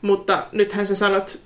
Mutta 0.02 0.46
nythän 0.52 0.87
sä 0.87 0.94
sanot 0.94 1.38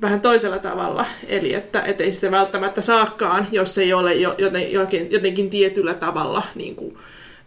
vähän 0.00 0.20
toisella 0.20 0.58
tavalla, 0.58 1.06
eli 1.26 1.54
että 1.54 1.82
et 1.82 2.00
ei 2.00 2.12
sitä 2.12 2.30
välttämättä 2.30 2.82
saakaan, 2.82 3.46
jos 3.52 3.78
ei 3.78 3.92
ole 3.92 4.14
jo, 4.14 4.34
joten, 4.38 4.72
jotenkin 5.10 5.50
tietyllä 5.50 5.94
tavalla 5.94 6.42
niin 6.54 6.76
kuin, 6.76 6.96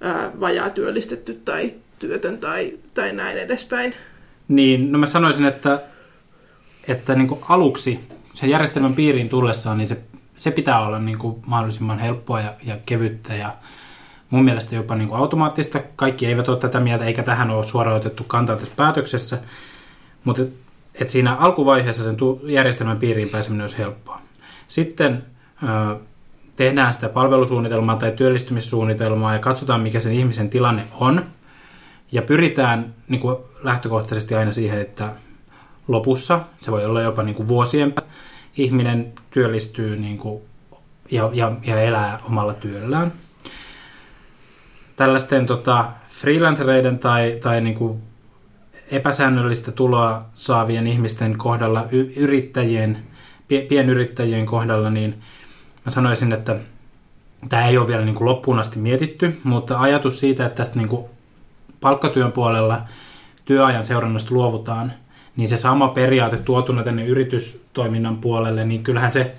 ää, 0.02 0.32
vajaa 0.40 0.70
työllistetty 0.70 1.42
tai 1.46 1.74
työtön 2.00 2.38
tai, 2.38 2.74
tai 2.94 3.14
näin 3.14 3.38
edespäin. 3.38 3.94
Niin, 4.48 4.92
no 4.92 4.98
mä 4.98 5.06
sanoisin, 5.06 5.46
että, 5.46 5.82
että 6.88 7.16
niin 7.16 7.28
kuin 7.28 7.42
aluksi 7.50 8.00
sen 8.34 8.50
järjestelmän 8.50 8.96
piiriin 8.96 9.30
tullessaan, 9.30 9.78
niin 9.78 9.88
se, 9.88 9.98
se 10.40 10.52
pitää 10.52 10.80
olla 10.80 11.00
niin 11.00 11.18
kuin 11.18 11.42
mahdollisimman 11.46 12.00
helppoa 12.00 12.42
ja, 12.42 12.54
ja 12.64 12.78
kevyttä 12.86 13.36
ja, 13.36 13.54
mun 14.30 14.44
mielestä 14.44 14.76
jopa 14.76 14.96
niin 14.96 15.10
kuin 15.10 15.20
automaattista. 15.20 15.80
Kaikki 15.96 16.26
eivät 16.26 16.50
ole 16.50 16.58
tätä 16.58 16.80
mieltä, 16.80 17.06
eikä 17.06 17.24
tähän 17.24 17.50
ole 17.50 17.64
suoraan 17.64 17.98
otettu 17.98 18.24
kantaa 18.24 18.56
tässä 18.56 18.74
päätöksessä. 18.76 19.38
Mutta 20.24 20.42
et, 20.42 20.50
et 20.96 21.10
siinä 21.10 21.36
alkuvaiheessa 21.36 22.04
sen 22.04 22.18
järjestelmän 22.44 22.98
piiriin 22.98 23.30
pääseminen 23.30 23.64
olisi 23.64 23.78
helppoa. 23.78 24.22
Sitten 24.68 25.26
ö, 25.64 25.96
tehdään 26.56 26.94
sitä 26.94 27.10
palvelusuunnitelmaa 27.10 27.96
tai 27.96 28.12
työllistymissuunnitelmaa 28.12 29.34
ja 29.34 29.40
katsotaan, 29.40 29.82
mikä 29.82 30.00
sen 30.00 30.14
ihmisen 30.14 30.50
tilanne 30.50 30.84
on. 30.94 31.26
Ja 32.12 32.22
pyritään 32.22 32.94
niin 33.08 33.22
kuin 33.22 33.38
lähtökohtaisesti 33.64 34.36
aina 34.36 34.52
siihen, 34.52 34.80
että 34.80 35.12
lopussa, 35.88 36.40
se 36.60 36.72
voi 36.72 36.86
olla 36.86 37.02
jopa 37.02 37.24
niin 37.24 37.36
kuin 37.36 37.48
vuosien 37.48 37.94
ihminen 38.58 39.14
työllistyy 39.32 39.96
niin 39.96 40.18
kuin, 40.18 40.42
ja, 41.12 41.30
ja, 41.34 41.52
ja 41.64 41.82
elää 41.82 42.20
omalla 42.24 42.54
työllään. 42.54 43.14
Tällaisten 44.96 45.46
tota, 45.46 45.92
freelancereiden 46.10 47.00
tai, 47.00 47.38
tai 47.42 47.62
niin 47.62 47.76
kuin 47.76 48.02
epäsäännöllistä 48.92 49.72
tuloa 49.72 50.26
saavien 50.34 50.88
ihmisten 50.88 51.38
kohdalla, 51.38 51.86
y- 51.92 52.14
yrittäjien, 52.16 52.98
pienyrittäjien 53.70 54.46
kohdalla, 54.46 54.90
niin 54.90 55.22
mä 55.86 55.92
sanoisin, 55.92 56.34
että 56.34 56.60
tämä 57.50 57.68
ei 57.68 57.78
ole 57.78 57.88
vielä 57.88 58.06
niin 58.06 58.16
kuin 58.16 58.30
loppuun 58.30 58.60
asti 58.60 58.80
mietitty, 58.80 59.40
mutta 59.44 59.80
ajatus 59.80 60.20
siitä, 60.20 60.46
että 60.46 60.58
tästä 60.58 60.76
niin 60.76 60.90
kuin 60.90 61.06
palkkatyön 61.82 62.32
puolella 62.32 62.82
työajan 63.46 63.86
seurannasta 63.86 64.36
luovutaan, 64.36 64.94
niin 65.40 65.50
se 65.50 65.58
sama 65.58 65.88
periaate 65.88 66.38
tuotuna 66.38 66.84
tänne 66.84 67.06
yritystoiminnan 67.06 68.18
puolelle, 68.18 68.66
niin 68.66 68.84
kyllähän 68.84 69.12
se 69.12 69.32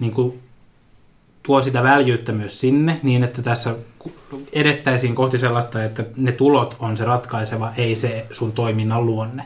niin 0.00 0.12
kuin 0.12 0.40
tuo 1.42 1.60
sitä 1.60 1.82
väljyyttä 1.82 2.32
myös 2.32 2.60
sinne, 2.60 3.00
niin 3.02 3.24
että 3.24 3.42
tässä 3.42 3.74
edettäisiin 4.52 5.14
kohti 5.14 5.38
sellaista, 5.38 5.84
että 5.84 6.04
ne 6.16 6.32
tulot 6.32 6.76
on 6.78 6.96
se 6.96 7.04
ratkaiseva, 7.04 7.72
ei 7.76 7.94
se 7.94 8.26
sun 8.30 8.52
toiminnan 8.52 9.06
luonne. 9.06 9.42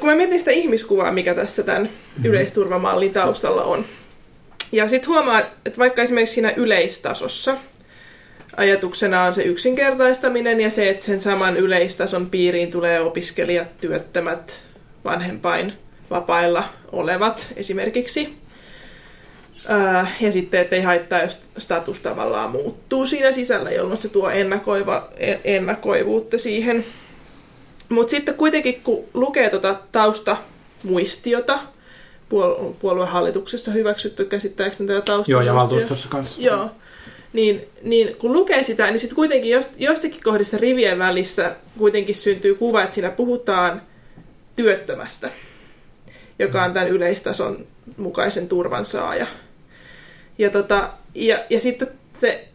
Kun 0.00 0.08
mä 0.08 0.14
mietin 0.14 0.38
sitä 0.38 0.50
ihmiskuvaa, 0.50 1.12
mikä 1.12 1.34
tässä 1.34 1.62
tämän 1.62 1.82
mm-hmm. 1.82 2.24
yleisturvamallin 2.24 3.12
taustalla 3.12 3.62
on, 3.64 3.84
ja 4.72 4.88
sitten 4.88 5.08
huomaa, 5.08 5.40
että 5.40 5.78
vaikka 5.78 6.02
esimerkiksi 6.02 6.34
siinä 6.34 6.52
yleistasossa 6.56 7.56
ajatuksena 8.56 9.22
on 9.24 9.34
se 9.34 9.42
yksinkertaistaminen 9.42 10.60
ja 10.60 10.70
se, 10.70 10.90
että 10.90 11.04
sen 11.04 11.20
saman 11.20 11.56
yleistason 11.56 12.30
piiriin 12.30 12.70
tulee 12.70 13.00
opiskelijat, 13.00 13.78
työttömät, 13.80 14.62
vanhempain 15.04 15.72
vapailla 16.10 16.64
olevat 16.92 17.46
esimerkiksi, 17.56 18.44
Ää, 19.68 20.06
ja 20.20 20.32
sitten, 20.32 20.60
että 20.60 20.76
ei 20.76 20.82
haittaa, 20.82 21.22
jos 21.22 21.40
status 21.58 22.00
tavallaan 22.00 22.50
muuttuu 22.50 23.06
siinä 23.06 23.32
sisällä, 23.32 23.70
jolloin 23.70 23.98
se 23.98 24.08
tuo 24.08 24.30
ennakoiva, 24.30 25.08
en- 25.16 25.40
ennakoivuutta 25.44 26.38
siihen. 26.38 26.84
Mutta 27.88 28.10
sitten 28.10 28.34
kuitenkin, 28.34 28.80
kun 28.80 29.04
lukee 29.14 29.50
tuota 29.50 29.76
taustamuistiota, 29.92 31.58
puol- 32.28 32.74
puoluehallituksessa 32.80 33.70
hyväksytty 33.70 34.24
käsittääkseni 34.24 34.86
tätä 34.86 35.00
taustamuistiota. 35.00 35.42
Joo, 35.42 35.54
ja 35.54 35.54
valtuustossa 35.54 36.08
kanssa. 36.08 36.42
Joo. 36.42 36.70
Niin, 37.34 37.68
niin 37.82 38.16
kun 38.16 38.32
lukee 38.32 38.62
sitä, 38.62 38.86
niin 38.86 39.00
sitten 39.00 39.16
kuitenkin 39.16 39.50
jos, 39.50 39.66
jostakin 39.76 40.22
kohdissa 40.24 40.58
rivien 40.58 40.98
välissä 40.98 41.56
kuitenkin 41.78 42.14
syntyy 42.14 42.54
kuva, 42.54 42.82
että 42.82 42.94
siinä 42.94 43.10
puhutaan 43.10 43.82
työttömästä, 44.56 45.30
joka 46.38 46.64
on 46.64 46.72
tämän 46.72 46.88
yleistason 46.88 47.66
mukaisen 47.96 48.48
turvan 48.48 48.86
saaja. 48.86 49.26
Ja, 50.38 50.50
tota, 50.50 50.90
ja, 51.14 51.38
ja 51.50 51.60
sitten 51.60 51.88
se 52.18 52.48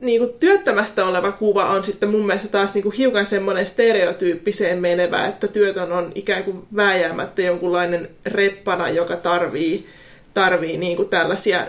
niin 0.00 0.20
kuin 0.20 0.32
työttömästä 0.40 1.06
oleva 1.06 1.32
kuva 1.32 1.64
on 1.64 1.84
sitten 1.84 2.08
mun 2.08 2.26
mielestä 2.26 2.48
taas 2.48 2.74
niin 2.74 2.82
kuin 2.82 2.94
hiukan 2.94 3.26
semmoinen 3.26 3.66
stereotyyppiseen 3.66 4.78
menevä, 4.78 5.26
että 5.26 5.48
työtön 5.48 5.92
on 5.92 6.12
ikään 6.14 6.44
kuin 6.44 6.62
vääjäämättä 6.76 7.42
jonkunlainen 7.42 8.08
reppana, 8.26 8.88
joka 8.88 9.16
tarvii, 9.16 9.86
tarvii 10.34 10.76
niin 10.76 10.96
kuin 10.96 11.08
tällaisia 11.08 11.66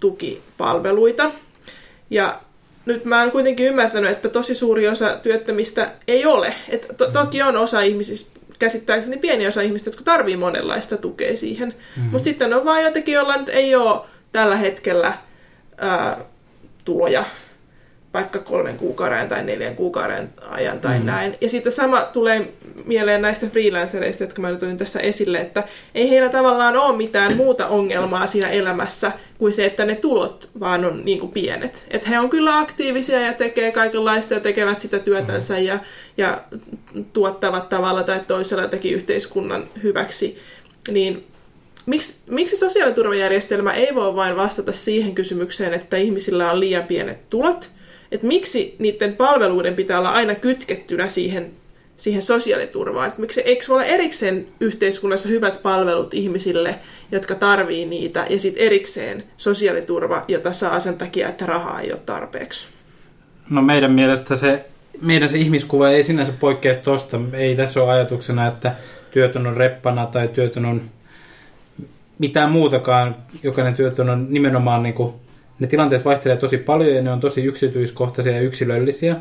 tukipalveluita. 0.00 1.30
Ja 2.10 2.40
nyt 2.86 3.04
mä 3.04 3.20
oon 3.20 3.30
kuitenkin 3.30 3.66
ymmärtänyt, 3.66 4.10
että 4.10 4.28
tosi 4.28 4.54
suuri 4.54 4.88
osa 4.88 5.16
työttömistä 5.22 5.90
ei 6.08 6.26
ole. 6.26 6.54
Et 6.68 6.86
to- 6.96 7.10
toki 7.10 7.42
on 7.42 7.56
osa 7.56 7.80
ihmisistä, 7.80 8.40
käsittääkseni 8.58 9.16
pieni 9.16 9.46
osa 9.46 9.62
ihmistä, 9.62 9.88
jotka 9.88 10.04
tarvii 10.04 10.36
monenlaista 10.36 10.96
tukea 10.96 11.36
siihen. 11.36 11.68
Mm-hmm. 11.68 12.10
Mutta 12.10 12.24
sitten 12.24 12.54
on 12.54 12.64
vaan 12.64 12.82
jotenkin, 12.82 13.14
joilla 13.14 13.36
nyt 13.36 13.48
ei 13.48 13.74
ole 13.74 14.00
tällä 14.32 14.56
hetkellä 14.56 15.18
ää, 15.78 16.18
tuloja 16.84 17.24
vaikka 18.14 18.38
kolmen 18.38 18.78
kuukauden 18.78 19.28
tai 19.28 19.44
neljän 19.44 19.76
kuukauden 19.76 20.30
ajan 20.48 20.80
tai 20.80 20.98
mm. 20.98 21.06
näin. 21.06 21.36
Ja 21.40 21.48
sitten 21.48 21.72
sama 21.72 22.00
tulee 22.00 22.52
mieleen 22.86 23.22
näistä 23.22 23.46
freelancereista, 23.46 24.22
jotka 24.22 24.42
mä 24.42 24.50
nyt 24.50 24.62
otin 24.62 24.78
tässä 24.78 25.00
esille, 25.00 25.38
että 25.38 25.64
ei 25.94 26.10
heillä 26.10 26.28
tavallaan 26.28 26.76
ole 26.76 26.96
mitään 26.96 27.36
muuta 27.36 27.66
ongelmaa 27.66 28.26
siinä 28.26 28.48
elämässä 28.48 29.12
kuin 29.38 29.52
se, 29.52 29.64
että 29.64 29.84
ne 29.84 29.94
tulot 29.94 30.48
vaan 30.60 30.84
on 30.84 31.04
niin 31.04 31.20
kuin 31.20 31.32
pienet. 31.32 31.82
Että 31.90 32.08
he 32.08 32.18
on 32.18 32.30
kyllä 32.30 32.58
aktiivisia 32.58 33.20
ja 33.20 33.32
tekee 33.32 33.72
kaikenlaista 33.72 34.34
ja 34.34 34.40
tekevät 34.40 34.80
sitä 34.80 34.98
työtänsä 34.98 35.58
ja, 35.58 35.78
ja 36.16 36.42
tuottavat 37.12 37.68
tavalla 37.68 38.02
tai 38.02 38.20
toisella 38.26 38.68
teki 38.68 38.90
yhteiskunnan 38.90 39.64
hyväksi. 39.82 40.38
Niin 40.90 41.24
miksi, 41.86 42.18
miksi 42.26 42.56
sosiaaliturvajärjestelmä 42.56 43.72
ei 43.72 43.94
voi 43.94 44.14
vain 44.14 44.36
vastata 44.36 44.72
siihen 44.72 45.14
kysymykseen, 45.14 45.74
että 45.74 45.96
ihmisillä 45.96 46.52
on 46.52 46.60
liian 46.60 46.84
pienet 46.84 47.28
tulot, 47.28 47.70
että 48.12 48.26
miksi 48.26 48.76
niiden 48.78 49.16
palveluiden 49.16 49.74
pitää 49.74 49.98
olla 49.98 50.10
aina 50.10 50.34
kytkettynä 50.34 51.08
siihen, 51.08 51.52
siihen 51.96 52.22
sosiaaliturvaan. 52.22 53.08
Että 53.08 53.20
miksi, 53.20 53.40
eikö 53.40 53.64
olla 53.68 53.84
erikseen 53.84 54.46
yhteiskunnassa 54.60 55.28
hyvät 55.28 55.62
palvelut 55.62 56.14
ihmisille, 56.14 56.78
jotka 57.12 57.34
tarvii 57.34 57.86
niitä, 57.86 58.26
ja 58.30 58.40
sitten 58.40 58.62
erikseen 58.62 59.24
sosiaaliturva, 59.36 60.24
jota 60.28 60.52
saa 60.52 60.80
sen 60.80 60.98
takia, 60.98 61.28
että 61.28 61.46
rahaa 61.46 61.80
ei 61.80 61.92
ole 61.92 62.00
tarpeeksi. 62.06 62.66
No 63.50 63.62
meidän 63.62 63.92
mielestä 63.92 64.36
se, 64.36 64.64
meidän 65.00 65.28
se 65.28 65.38
ihmiskuva 65.38 65.88
ei 65.88 66.04
sinänsä 66.04 66.32
poikkea 66.40 66.74
tuosta. 66.74 67.20
Ei 67.32 67.56
tässä 67.56 67.82
ole 67.82 67.92
ajatuksena, 67.92 68.46
että 68.46 68.74
työtön 69.10 69.46
on 69.46 69.56
reppana 69.56 70.06
tai 70.06 70.28
työtön 70.28 70.64
on 70.64 70.80
mitään 72.18 72.50
muutakaan. 72.50 73.16
Jokainen 73.42 73.74
työtön 73.74 74.10
on 74.10 74.26
nimenomaan 74.30 74.82
niin 74.82 74.94
kuin, 74.94 75.14
ne 75.58 75.66
tilanteet 75.66 76.04
vaihtelee 76.04 76.36
tosi 76.36 76.58
paljon 76.58 76.94
ja 76.94 77.02
ne 77.02 77.12
on 77.12 77.20
tosi 77.20 77.44
yksityiskohtaisia 77.44 78.32
ja 78.32 78.40
yksilöllisiä. 78.40 79.16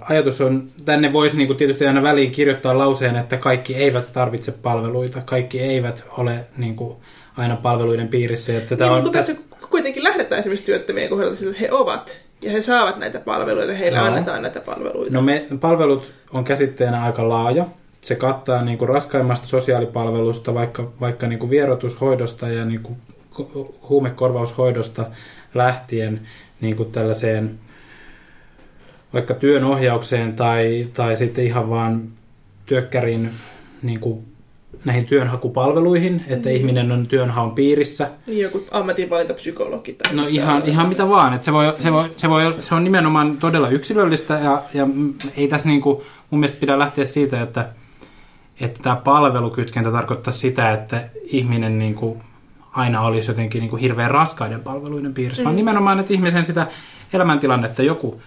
Ajatus 0.00 0.40
on, 0.40 0.66
tänne 0.84 1.12
voisi 1.12 1.36
niin 1.36 1.46
kuin 1.46 1.56
tietysti 1.56 1.86
aina 1.86 2.02
väliin 2.02 2.30
kirjoittaa 2.30 2.78
lauseen, 2.78 3.16
että 3.16 3.36
kaikki 3.36 3.74
eivät 3.74 4.12
tarvitse 4.12 4.52
palveluita, 4.52 5.20
kaikki 5.24 5.60
eivät 5.60 6.04
ole 6.18 6.46
niin 6.56 6.76
kuin, 6.76 6.96
aina 7.36 7.56
palveluiden 7.56 8.08
piirissä. 8.08 8.52
Ja 8.52 8.60
tätä 8.60 8.84
Niin, 8.84 8.94
on, 8.94 9.12
tässä 9.12 9.34
kuitenkin 9.70 10.04
lähdetään 10.04 10.38
esimerkiksi 10.38 10.66
työttömien 10.66 11.08
kohdalta 11.08 11.36
siitä, 11.36 11.50
että 11.50 11.60
he 11.60 11.72
ovat, 11.72 12.20
ja 12.42 12.50
he 12.52 12.62
saavat 12.62 12.98
näitä 12.98 13.18
palveluita, 13.18 13.72
heille 13.72 13.98
Joo. 13.98 14.06
annetaan 14.06 14.42
näitä 14.42 14.60
palveluita. 14.60 15.12
No 15.12 15.22
me, 15.22 15.46
palvelut 15.60 16.12
on 16.32 16.44
käsitteenä 16.44 17.04
aika 17.04 17.28
laaja. 17.28 17.66
Se 18.00 18.14
kattaa 18.14 18.62
niin 18.62 18.78
kuin 18.78 18.88
raskaimmasta 18.88 19.46
sosiaalipalvelusta, 19.46 20.54
vaikka, 20.54 20.92
vaikka 21.00 21.26
niin 21.26 21.38
kuin 21.38 21.50
vierotushoidosta 21.50 22.48
ja 22.48 22.64
niin 22.64 22.80
kuin 22.82 22.96
ko- 23.34 23.74
huumekorvaushoidosta 23.88 25.04
lähtien 25.54 26.20
niin 26.60 26.76
kuin 26.76 26.92
tällaiseen 26.92 27.58
vaikka 29.12 29.34
työnohjaukseen 29.34 30.36
tai, 30.36 30.86
tai 30.94 31.16
sitten 31.16 31.44
ihan 31.44 31.70
vaan 31.70 32.02
työkkärin 32.66 33.30
niin 33.82 34.00
kuin 34.00 34.24
näihin 34.84 35.04
työnhakupalveluihin, 35.04 36.24
että 36.28 36.48
mm. 36.48 36.54
ihminen 36.54 36.92
on 36.92 37.06
työnhaun 37.06 37.54
piirissä. 37.54 38.10
Niin 38.26 38.40
joku 38.40 38.64
ammatinvalintapsykologi. 38.70 39.92
Tai 39.92 40.14
No 40.14 40.26
ihan, 40.26 40.62
ihan 40.66 40.88
mitä 40.88 41.08
vaan. 41.08 41.34
että 41.34 41.44
se, 41.44 41.52
voi, 41.52 41.74
se, 41.78 41.92
voi, 41.92 42.10
se, 42.16 42.28
voi, 42.28 42.54
se 42.58 42.74
on 42.74 42.84
nimenomaan 42.84 43.36
todella 43.36 43.68
yksilöllistä 43.68 44.34
ja, 44.34 44.62
ja 44.74 44.86
ei 45.36 45.48
tässä 45.48 45.68
niinku, 45.68 46.04
mun 46.30 46.40
mielestä 46.40 46.60
pidä 46.60 46.78
lähteä 46.78 47.04
siitä, 47.04 47.42
että, 47.42 47.68
että 48.60 48.82
tämä 48.82 48.96
palvelukytkentä 48.96 49.90
tarkoittaa 49.90 50.32
sitä, 50.32 50.72
että 50.72 51.08
ihminen 51.24 51.78
niinku 51.78 52.22
aina 52.72 53.00
olisi 53.00 53.30
jotenkin 53.30 53.60
niinku 53.60 53.76
hirveän 53.76 54.10
raskaiden 54.10 54.60
palveluiden 54.60 55.14
piirissä, 55.14 55.42
mm. 55.42 55.44
vaan 55.44 55.56
nimenomaan, 55.56 56.00
että 56.00 56.14
ihmisen 56.14 56.46
sitä 56.46 56.66
elämäntilannetta 57.12 57.82
joku 57.82 58.20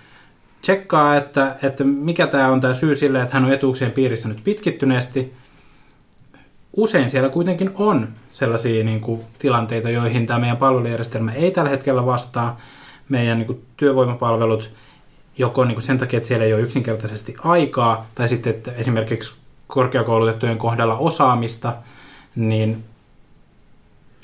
tsekkaa, 0.62 1.16
että, 1.16 1.56
että 1.64 1.84
mikä 1.84 2.28
tämä 2.28 2.48
on 2.48 2.62
tämä 2.62 2.74
syy 2.74 2.96
sille, 2.96 3.22
että 3.22 3.34
hän 3.34 3.46
on 3.46 3.54
etuuksien 3.54 3.92
piirissä 3.92 4.30
nyt 4.30 4.44
pitkittyneesti. 4.44 5.34
Usein 6.78 7.10
siellä 7.10 7.30
kuitenkin 7.30 7.72
on 7.76 8.08
sellaisia 8.32 8.84
niin 8.84 9.02
kuin, 9.02 9.22
tilanteita, 9.40 9.90
joihin 9.90 10.28
tämä 10.28 10.40
meidän 10.40 10.58
palvelujärjestelmä 10.58 11.32
ei 11.32 11.52
tällä 11.52 11.70
hetkellä 11.70 12.06
vastaa. 12.06 12.60
Meidän 13.10 13.38
niin 13.38 13.48
kuin, 13.48 13.66
työvoimapalvelut 13.78 14.72
joko 15.38 15.66
niin 15.66 15.76
kuin 15.76 15.84
sen 15.84 15.98
takia, 15.98 16.18
että 16.18 16.28
siellä 16.28 16.46
ei 16.46 16.54
ole 16.54 16.62
yksinkertaisesti 16.62 17.36
aikaa, 17.44 18.08
tai 18.16 18.30
sitten 18.30 18.54
että 18.54 18.72
esimerkiksi 18.72 19.34
korkeakoulutettujen 19.68 20.58
kohdalla 20.58 20.98
osaamista, 20.98 21.74
niin 22.36 22.84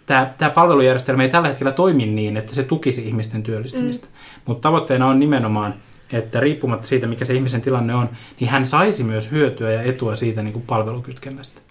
tämä, 0.06 0.34
tämä 0.38 0.52
palvelujärjestelmä 0.52 1.24
ei 1.24 1.30
tällä 1.30 1.48
hetkellä 1.48 1.72
toimi 1.72 2.06
niin, 2.06 2.38
että 2.38 2.56
se 2.56 2.64
tukisi 2.64 3.08
ihmisten 3.08 3.44
työllistymistä. 3.44 4.08
Mm. 4.08 4.12
Mutta 4.46 4.62
tavoitteena 4.62 5.08
on 5.08 5.20
nimenomaan, 5.20 5.74
että 6.12 6.40
riippumatta 6.40 6.88
siitä, 6.88 7.08
mikä 7.08 7.26
se 7.26 7.34
ihmisen 7.34 7.62
tilanne 7.62 7.96
on, 7.96 8.10
niin 8.40 8.50
hän 8.50 8.68
saisi 8.68 9.04
myös 9.04 9.32
hyötyä 9.32 9.72
ja 9.72 9.82
etua 9.82 10.16
siitä 10.16 10.42
niin 10.42 10.54
kuin 10.54 10.66
palvelukytkennästä. 10.68 11.62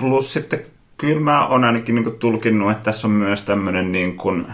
Plus 0.00 0.32
sitten 0.32 0.60
kyllä 0.96 1.20
mä 1.20 1.46
oon 1.46 1.64
ainakin 1.64 1.94
niin 1.94 2.18
tulkinnut, 2.18 2.70
että 2.70 2.84
tässä 2.84 3.06
on 3.06 3.12
myös 3.12 3.42
tämmöinen 3.42 3.92
niin 3.92 4.16
kuin, 4.16 4.46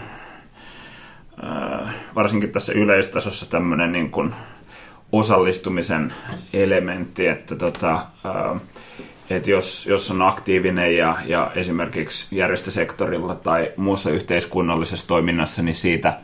äh, 1.43 1.95
varsinkin 2.15 2.51
tässä 2.51 2.73
yleistasossa 2.73 3.49
tämmöinen 3.49 3.91
niin 3.91 4.11
kuin 4.11 4.33
osallistumisen 5.11 6.13
elementti, 6.53 7.27
että 7.27 7.55
tota, 7.55 7.93
äh, 7.93 8.61
että 9.29 9.51
jos, 9.51 9.87
jos 9.87 10.11
on 10.11 10.21
aktiivinen 10.21 10.97
ja, 10.97 11.17
ja 11.25 11.51
esimerkiksi 11.55 12.37
järjestösektorilla 12.37 13.35
tai 13.35 13.71
muussa 13.77 14.09
yhteiskunnallisessa 14.09 15.07
toiminnassa, 15.07 15.61
niin 15.61 15.75
siitä, 15.75 16.19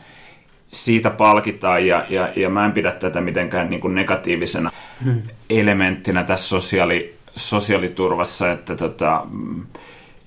siitä 0.74 1.10
palkitaan 1.10 1.88
ja, 1.88 2.06
ja, 2.10 2.30
ja 2.36 2.50
mä 2.50 2.66
en 2.66 2.72
pidä 2.72 2.92
tätä 2.92 3.22
mitenkään 3.22 3.70
niin 3.70 3.82
kuin 3.82 3.96
negatiivisena 3.96 4.72
hmm. 5.04 5.22
elementtinä 5.50 6.24
tässä 6.24 6.48
sosiaali, 6.48 7.16
sosiaaliturvassa, 7.36 8.52
että 8.52 8.76
tota, 8.76 9.26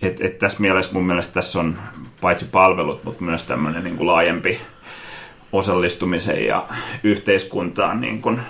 et, 0.03 0.21
et 0.21 0.39
tässä 0.39 0.61
mielessä 0.61 0.93
mun 0.93 1.07
mielestä 1.07 1.35
tässä 1.35 1.61
on 1.61 1.77
paitsi 2.21 2.45
palvelut, 2.45 3.05
mutta 3.05 3.25
myös 3.25 3.45
tämmöinen 3.45 3.85
niin 3.85 3.97
kuin 3.97 4.07
laajempi 4.07 4.61
osallistumisen 5.53 6.47
ja 6.47 6.67
yhteiskuntaan 7.05 8.01
niin 8.01 8.23
kuin 8.23 8.41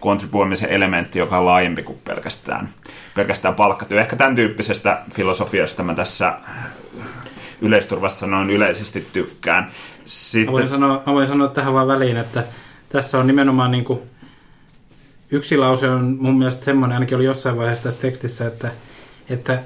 kontribuoimisen 0.00 0.70
elementti, 0.70 1.18
joka 1.18 1.38
on 1.38 1.46
laajempi 1.46 1.82
kuin 1.82 1.98
pelkästään, 2.04 2.68
pelkästään 3.14 3.54
palkkatyö. 3.54 4.00
Ehkä 4.00 4.16
tämän 4.16 4.34
tyyppisestä 4.34 5.02
filosofiasta 5.12 5.82
mä 5.82 5.94
tässä 5.94 6.34
yleisturvasta 7.60 8.26
noin 8.26 8.50
yleisesti 8.50 9.06
tykkään. 9.12 9.70
Sitten... 10.04 10.46
Mä, 10.46 10.52
voin 10.52 10.68
sanoa, 10.68 11.02
mä 11.06 11.12
voin 11.12 11.26
sanoa 11.26 11.48
tähän 11.48 11.74
vaan 11.74 11.88
väliin, 11.88 12.16
että 12.16 12.44
tässä 12.88 13.18
on 13.18 13.26
nimenomaan 13.26 13.70
niin 13.70 13.84
kuin 13.84 14.00
yksi 15.30 15.56
lause 15.56 15.88
on 15.88 16.16
mun 16.20 16.38
mielestä 16.38 16.64
semmoinen, 16.64 16.94
ainakin 16.94 17.16
oli 17.16 17.24
jossain 17.24 17.56
vaiheessa 17.56 17.84
tässä 17.84 18.00
tekstissä, 18.00 18.46
että, 18.46 18.70
että 19.30 19.62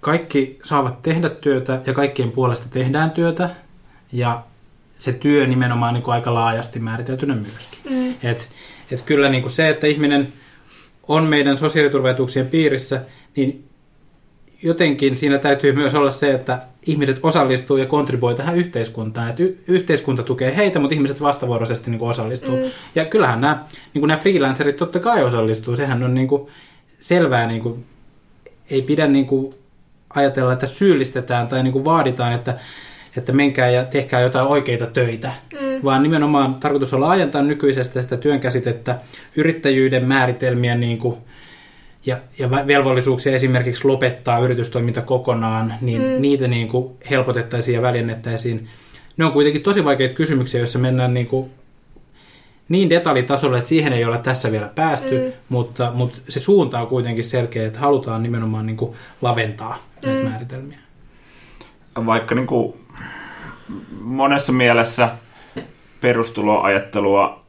kaikki 0.00 0.58
saavat 0.64 1.02
tehdä 1.02 1.28
työtä 1.28 1.82
ja 1.86 1.92
kaikkien 1.92 2.30
puolesta 2.30 2.68
tehdään 2.68 3.10
työtä 3.10 3.50
ja 4.12 4.42
se 4.96 5.12
työ 5.12 5.46
nimenomaan 5.46 5.94
niin 5.94 6.02
kuin 6.02 6.14
aika 6.14 6.34
laajasti 6.34 6.78
määriteltynä 6.78 7.34
myöskin. 7.34 7.78
Mm. 7.90 8.14
Et, 8.22 8.48
et 8.90 9.00
kyllä 9.00 9.28
niin 9.28 9.42
kuin 9.42 9.52
se, 9.52 9.68
että 9.68 9.86
ihminen 9.86 10.32
on 11.08 11.24
meidän 11.24 11.58
sosiaaliturvaetuuksien 11.58 12.46
piirissä, 12.46 13.04
niin 13.36 13.68
jotenkin 14.62 15.16
siinä 15.16 15.38
täytyy 15.38 15.72
myös 15.72 15.94
olla 15.94 16.10
se, 16.10 16.34
että 16.34 16.58
ihmiset 16.86 17.18
osallistuu 17.22 17.76
ja 17.76 17.86
kontribuoi 17.86 18.34
tähän 18.34 18.56
yhteiskuntaan. 18.56 19.28
Että 19.28 19.42
y- 19.42 19.58
yhteiskunta 19.68 20.22
tukee 20.22 20.56
heitä, 20.56 20.78
mutta 20.78 20.94
ihmiset 20.94 21.20
vastavuoroisesti 21.20 21.90
niin 21.90 21.98
kuin 21.98 22.10
osallistuu. 22.10 22.56
Mm. 22.56 22.70
Ja 22.94 23.04
kyllähän 23.04 23.40
nämä, 23.40 23.64
niin 23.94 24.00
kuin 24.00 24.08
nämä 24.08 24.20
freelancerit 24.20 24.76
totta 24.76 25.00
kai 25.00 25.24
osallistuu. 25.24 25.76
Sehän 25.76 26.02
on 26.02 26.14
niin 26.14 26.28
kuin 26.28 26.48
selvää, 27.00 27.46
niin 27.46 27.62
kuin, 27.62 27.84
ei 28.70 28.82
pidä 28.82 29.06
niin 29.06 29.26
kuin 29.26 29.54
ajatella, 30.14 30.52
että 30.52 30.66
syyllistetään 30.66 31.48
tai 31.48 31.62
niin 31.62 31.72
kuin 31.72 31.84
vaaditaan, 31.84 32.32
että, 32.32 32.56
että 33.16 33.32
menkää 33.32 33.70
ja 33.70 33.84
tehkää 33.84 34.20
jotain 34.20 34.46
oikeita 34.46 34.86
töitä. 34.86 35.32
Mm. 35.52 35.84
Vaan 35.84 36.02
nimenomaan 36.02 36.54
tarkoitus 36.54 36.94
olla 36.94 37.10
ajentaa 37.10 37.42
nykyisestä 37.42 38.02
sitä 38.02 38.16
työnkäsitettä, 38.16 38.98
yrittäjyyden 39.36 40.04
määritelmiä 40.04 40.74
niin 40.74 40.98
kuin, 40.98 41.16
ja, 42.06 42.16
ja 42.38 42.50
velvollisuuksia 42.50 43.34
esimerkiksi 43.34 43.88
lopettaa 43.88 44.38
yritystoiminta 44.38 45.02
kokonaan, 45.02 45.74
niin 45.80 46.02
mm. 46.02 46.22
niitä 46.22 46.48
niin 46.48 46.68
kuin 46.68 46.96
helpotettaisiin 47.10 47.74
ja 47.74 47.82
väljennettäisiin. 47.82 48.68
Ne 49.16 49.24
on 49.24 49.32
kuitenkin 49.32 49.62
tosi 49.62 49.84
vaikeita 49.84 50.14
kysymyksiä, 50.14 50.60
joissa 50.60 50.78
mennään 50.78 51.14
niin, 51.14 51.26
kuin 51.26 51.50
niin 52.68 52.90
detaljitasolle, 52.90 53.56
että 53.56 53.68
siihen 53.68 53.92
ei 53.92 54.04
ole 54.04 54.18
tässä 54.18 54.52
vielä 54.52 54.70
päästy, 54.74 55.18
mm. 55.18 55.32
mutta, 55.48 55.92
mutta 55.94 56.18
se 56.28 56.40
suunta 56.40 56.80
on 56.80 56.86
kuitenkin 56.86 57.24
selkeä, 57.24 57.66
että 57.66 57.80
halutaan 57.80 58.22
nimenomaan 58.22 58.66
niin 58.66 58.76
kuin 58.76 58.96
laventaa 59.22 59.78
näitä 60.04 60.22
mm. 60.22 60.28
määritelmiä. 60.28 60.78
Vaikka 62.06 62.34
niin 62.34 62.46
kuin 62.46 62.74
monessa 64.00 64.52
mielessä 64.52 65.08
perustuloajattelua 66.00 67.45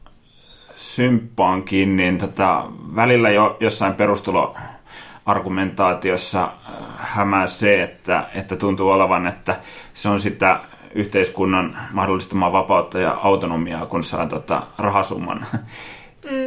symppaankin, 0.97 1.97
niin 1.97 2.17
tota, 2.17 2.65
välillä 2.95 3.29
jo 3.29 3.57
jossain 3.59 3.93
perustuloargumentaatiossa 3.93 6.43
äh, 6.43 6.51
hämää 6.97 7.47
se, 7.47 7.83
että, 7.83 8.29
että 8.33 8.55
tuntuu 8.55 8.89
olevan, 8.89 9.27
että 9.27 9.59
se 9.93 10.09
on 10.09 10.19
sitä 10.19 10.59
yhteiskunnan 10.95 11.77
mahdollistamaa 11.91 12.51
vapautta 12.51 12.99
ja 12.99 13.17
autonomiaa, 13.23 13.85
kun 13.85 14.03
saa 14.03 14.27
tota, 14.27 14.63
rahasumman 14.77 15.45
mm. 15.53 15.59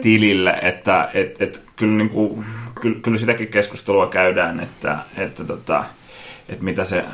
tilille, 0.03 0.59
että 0.63 1.11
et, 1.15 1.43
et, 1.43 1.63
kyllä, 1.77 1.97
niin 1.97 2.11
kuin, 2.11 2.45
kyllä, 2.81 3.01
kyllä 3.03 3.19
sitäkin 3.19 3.49
keskustelua 3.49 4.07
käydään, 4.07 4.61
että, 4.61 4.99
että, 5.17 5.45
tota, 5.45 5.85
että 6.49 6.65
mitä 6.65 6.85
se 6.85 7.05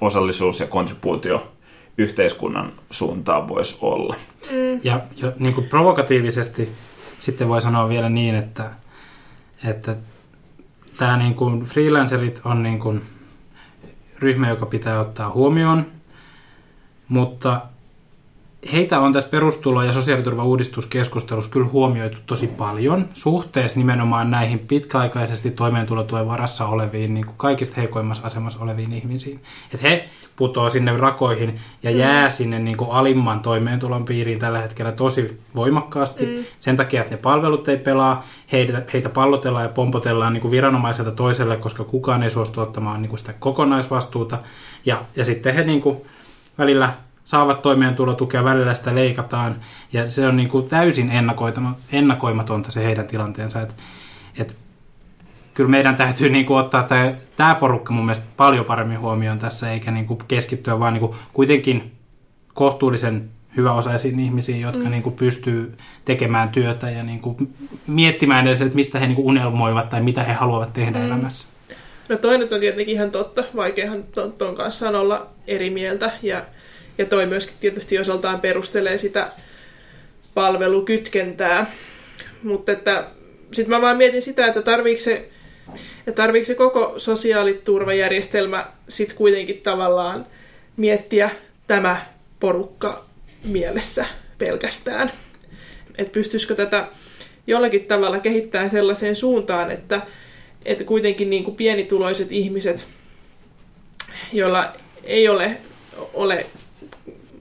osallisuus 0.00 0.60
ja 0.60 0.66
kontribuutio 0.66 1.55
yhteiskunnan 1.98 2.72
suuntaan 2.90 3.48
voisi 3.48 3.78
olla. 3.80 4.16
Mm. 4.50 4.80
Ja 4.84 5.00
jo, 5.16 5.32
niin 5.38 5.54
kuin 5.54 5.68
provokatiivisesti 5.68 6.72
sitten 7.18 7.48
voi 7.48 7.60
sanoa 7.60 7.88
vielä 7.88 8.08
niin, 8.08 8.34
että, 8.34 8.70
että 9.64 9.96
tämä 10.96 11.16
niin 11.16 11.34
kuin 11.34 11.62
freelancerit 11.62 12.40
on 12.44 12.62
niin 12.62 12.78
kuin 12.78 13.02
ryhmä, 14.18 14.48
joka 14.48 14.66
pitää 14.66 15.00
ottaa 15.00 15.30
huomioon, 15.30 15.86
mutta 17.08 17.60
heitä 18.72 19.00
on 19.00 19.12
tässä 19.12 19.30
perustulo- 19.30 19.82
ja 19.82 19.92
sosiaaliturvauudistuskeskustelussa 19.92 21.50
kyllä 21.50 21.68
huomioitu 21.68 22.18
tosi 22.26 22.46
paljon 22.46 23.08
suhteessa 23.14 23.78
nimenomaan 23.78 24.30
näihin 24.30 24.58
pitkäaikaisesti 24.58 25.50
toimeentulotuen 25.50 26.28
varassa 26.28 26.66
oleviin, 26.66 27.14
niin 27.14 27.26
kuin 27.26 27.36
kaikista 27.36 27.76
heikoimmassa 27.76 28.26
asemassa 28.26 28.62
oleviin 28.62 28.92
ihmisiin. 28.92 29.40
Että 29.74 29.88
he 29.88 30.08
putoo 30.36 30.70
sinne 30.70 30.96
rakoihin 30.96 31.56
ja 31.82 31.90
jää 31.90 32.30
sinne 32.30 32.58
niin 32.58 32.76
kuin 32.76 32.90
alimman 32.90 33.40
toimeentulon 33.40 34.04
piiriin 34.04 34.38
tällä 34.38 34.58
hetkellä 34.58 34.92
tosi 34.92 35.40
voimakkaasti. 35.54 36.26
Mm. 36.26 36.44
Sen 36.60 36.76
takia, 36.76 37.00
että 37.00 37.14
ne 37.14 37.22
palvelut 37.22 37.68
ei 37.68 37.76
pelaa, 37.76 38.24
heitä, 38.52 38.82
heitä 38.92 39.08
pallotellaan 39.08 39.64
ja 39.64 39.68
pompotellaan 39.68 40.32
niin 40.32 40.42
kuin 40.42 40.50
viranomaiselta 40.50 41.10
toiselle, 41.10 41.56
koska 41.56 41.84
kukaan 41.84 42.22
ei 42.22 42.30
suostu 42.30 42.60
ottamaan 42.60 43.02
niin 43.02 43.10
kuin 43.10 43.18
sitä 43.18 43.32
kokonaisvastuuta. 43.32 44.38
Ja, 44.86 45.02
ja 45.16 45.24
sitten 45.24 45.54
he 45.54 45.64
niin 45.64 45.80
kuin 45.80 45.96
välillä 46.58 46.92
saavat 47.26 47.62
toimeentulotukea, 47.62 48.44
välillä 48.44 48.74
sitä 48.74 48.94
leikataan, 48.94 49.56
ja 49.92 50.06
se 50.06 50.26
on 50.26 50.36
niin 50.36 50.48
kuin 50.48 50.68
täysin 50.68 51.12
ennakoimatonta 51.92 52.70
se 52.70 52.84
heidän 52.84 53.06
tilanteensa. 53.06 53.60
Et, 53.60 53.74
et, 54.38 54.56
kyllä 55.54 55.70
meidän 55.70 55.96
täytyy 55.96 56.28
niin 56.28 56.46
kuin 56.46 56.60
ottaa 56.60 56.82
tämä, 56.82 57.14
tämä 57.36 57.54
porukka 57.54 57.92
mun 57.92 58.04
mielestä 58.04 58.26
paljon 58.36 58.64
paremmin 58.64 59.00
huomioon 59.00 59.38
tässä, 59.38 59.70
eikä 59.70 59.90
niin 59.90 60.06
kuin 60.06 60.18
keskittyä 60.28 60.80
vaan 60.80 60.92
niin 60.92 61.00
kuin 61.00 61.16
kuitenkin 61.32 61.92
kohtuullisen 62.54 63.30
hyväosaisiin 63.56 64.20
ihmisiin, 64.20 64.60
jotka 64.60 64.84
mm. 64.84 64.90
niin 64.90 65.02
kuin 65.02 65.14
pystyy 65.14 65.76
tekemään 66.04 66.48
työtä 66.48 66.90
ja 66.90 67.02
niin 67.02 67.20
kuin 67.20 67.54
miettimään 67.86 68.46
edes, 68.46 68.62
että 68.62 68.74
mistä 68.74 68.98
he 68.98 69.06
niin 69.06 69.16
kuin 69.16 69.26
unelmoivat 69.26 69.88
tai 69.88 70.00
mitä 70.00 70.22
he 70.22 70.32
haluavat 70.32 70.72
tehdä 70.72 70.98
mm. 70.98 71.06
elämässä. 71.06 71.46
No 72.08 72.16
toinen 72.16 72.48
on 72.52 72.60
tietenkin 72.60 72.94
ihan 72.94 73.10
totta. 73.10 73.44
Vaikeahan 73.56 74.04
tuon 74.38 74.56
kanssa 74.56 74.88
on 74.88 74.94
olla 74.94 75.26
eri 75.46 75.70
mieltä. 75.70 76.12
Ja 76.22 76.42
ja 76.98 77.06
toi 77.06 77.26
myöskin 77.26 77.56
tietysti 77.60 77.98
osaltaan 77.98 78.40
perustelee 78.40 78.98
sitä 78.98 79.30
palvelukytkentää. 80.34 81.72
Mutta 82.42 82.72
että 82.72 83.06
sitten 83.52 83.70
mä 83.70 83.80
vaan 83.80 83.96
mietin 83.96 84.22
sitä, 84.22 84.46
että 84.46 84.62
tarviiko 84.62 85.00
se, 85.00 85.28
että 85.98 86.22
tarviiko 86.22 86.46
se 86.46 86.54
koko 86.54 86.94
sosiaaliturvajärjestelmä 86.96 88.66
sitten 88.88 89.16
kuitenkin 89.16 89.60
tavallaan 89.60 90.26
miettiä 90.76 91.30
tämä 91.66 92.06
porukka 92.40 93.04
mielessä 93.44 94.06
pelkästään. 94.38 95.12
Että 95.98 96.12
pystyisikö 96.12 96.54
tätä 96.54 96.88
jollakin 97.46 97.84
tavalla 97.84 98.20
kehittämään 98.20 98.70
sellaiseen 98.70 99.16
suuntaan, 99.16 99.70
että, 99.70 100.02
että 100.64 100.84
kuitenkin 100.84 101.30
niin 101.30 101.44
kuin 101.44 101.56
pienituloiset 101.56 102.32
ihmiset, 102.32 102.86
joilla 104.32 104.72
ei 105.04 105.28
ole, 105.28 105.56
ole 106.14 106.46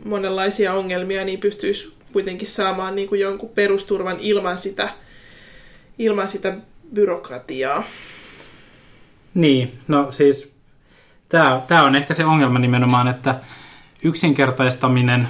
monenlaisia 0.06 0.74
ongelmia, 0.74 1.26
niin 1.26 1.40
pystyisi 1.40 1.96
kuitenkin 2.14 2.48
saamaan 2.48 2.96
niin 2.96 3.10
kuin 3.10 3.22
jonkun 3.22 3.50
perusturvan 3.50 4.18
ilman 4.20 4.58
sitä, 4.58 4.90
ilman 6.00 6.28
sitä 6.28 6.58
byrokratiaa. 6.94 7.84
Niin, 9.34 9.72
no 9.88 10.12
siis 10.12 10.54
tämä, 11.30 11.84
on 11.84 11.96
ehkä 11.96 12.14
se 12.14 12.26
ongelma 12.26 12.60
nimenomaan, 12.60 13.08
että 13.08 13.36
yksinkertaistaminen 14.04 15.28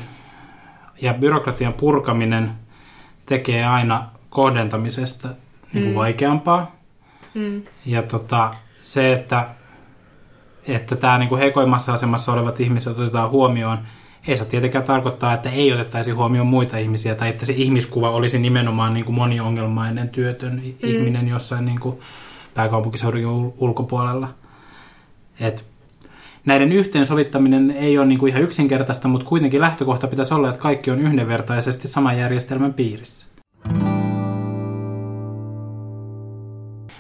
ja 1.01 1.13
byrokratian 1.13 1.73
purkaminen 1.73 2.51
tekee 3.25 3.65
aina 3.65 4.09
kohdentamisesta 4.29 5.27
niin 5.73 5.83
kuin 5.83 5.93
mm. 5.93 5.99
vaikeampaa. 5.99 6.75
Mm. 7.33 7.61
Ja 7.85 8.03
tota, 8.03 8.53
se, 8.81 9.13
että, 9.13 9.49
että 10.67 10.95
tämä 10.95 11.17
niin 11.17 11.30
kuin 11.30 11.39
heikoimmassa 11.39 11.93
asemassa 11.93 12.34
olevat 12.34 12.60
ihmiset 12.60 12.99
otetaan 12.99 13.30
huomioon, 13.30 13.78
ei 14.28 14.38
saa 14.38 14.45
tietenkään 14.45 14.84
tarkoittaa, 14.84 15.34
että 15.34 15.49
ei 15.49 15.73
otettaisi 15.73 16.12
huomioon 16.12 16.47
muita 16.47 16.78
ihmisiä 16.78 17.15
tai 17.15 17.30
että 17.30 17.45
se 17.45 17.54
ihmiskuva 17.54 18.10
olisi 18.10 18.39
nimenomaan 18.39 18.93
niin 18.93 19.06
kuin 19.06 19.15
moniongelmainen 19.15 20.10
työtön 20.10 20.54
mm. 20.54 20.73
ihminen 20.89 21.28
jossain 21.28 21.65
niin 21.65 21.80
kuin 21.80 21.99
pääkaupunkiseudun 22.54 23.54
ulkopuolella. 23.58 24.28
Et 25.39 25.65
näiden 26.45 26.71
yhteensovittaminen 26.71 27.71
ei 27.71 27.97
ole 27.97 28.06
niin 28.06 28.19
kuin 28.19 28.30
ihan 28.30 28.43
yksinkertaista, 28.43 29.08
mutta 29.08 29.28
kuitenkin 29.28 29.62
lähtökohta 29.62 30.08
pitäisi 30.08 30.34
olla, 30.34 30.49
että 30.49 30.62
kaikki 30.62 30.91
on 30.91 30.99
yhdenvertaisesti 30.99 31.88
saman 31.88 32.17
järjestelmän 32.17 32.73
piirissä. 32.73 33.28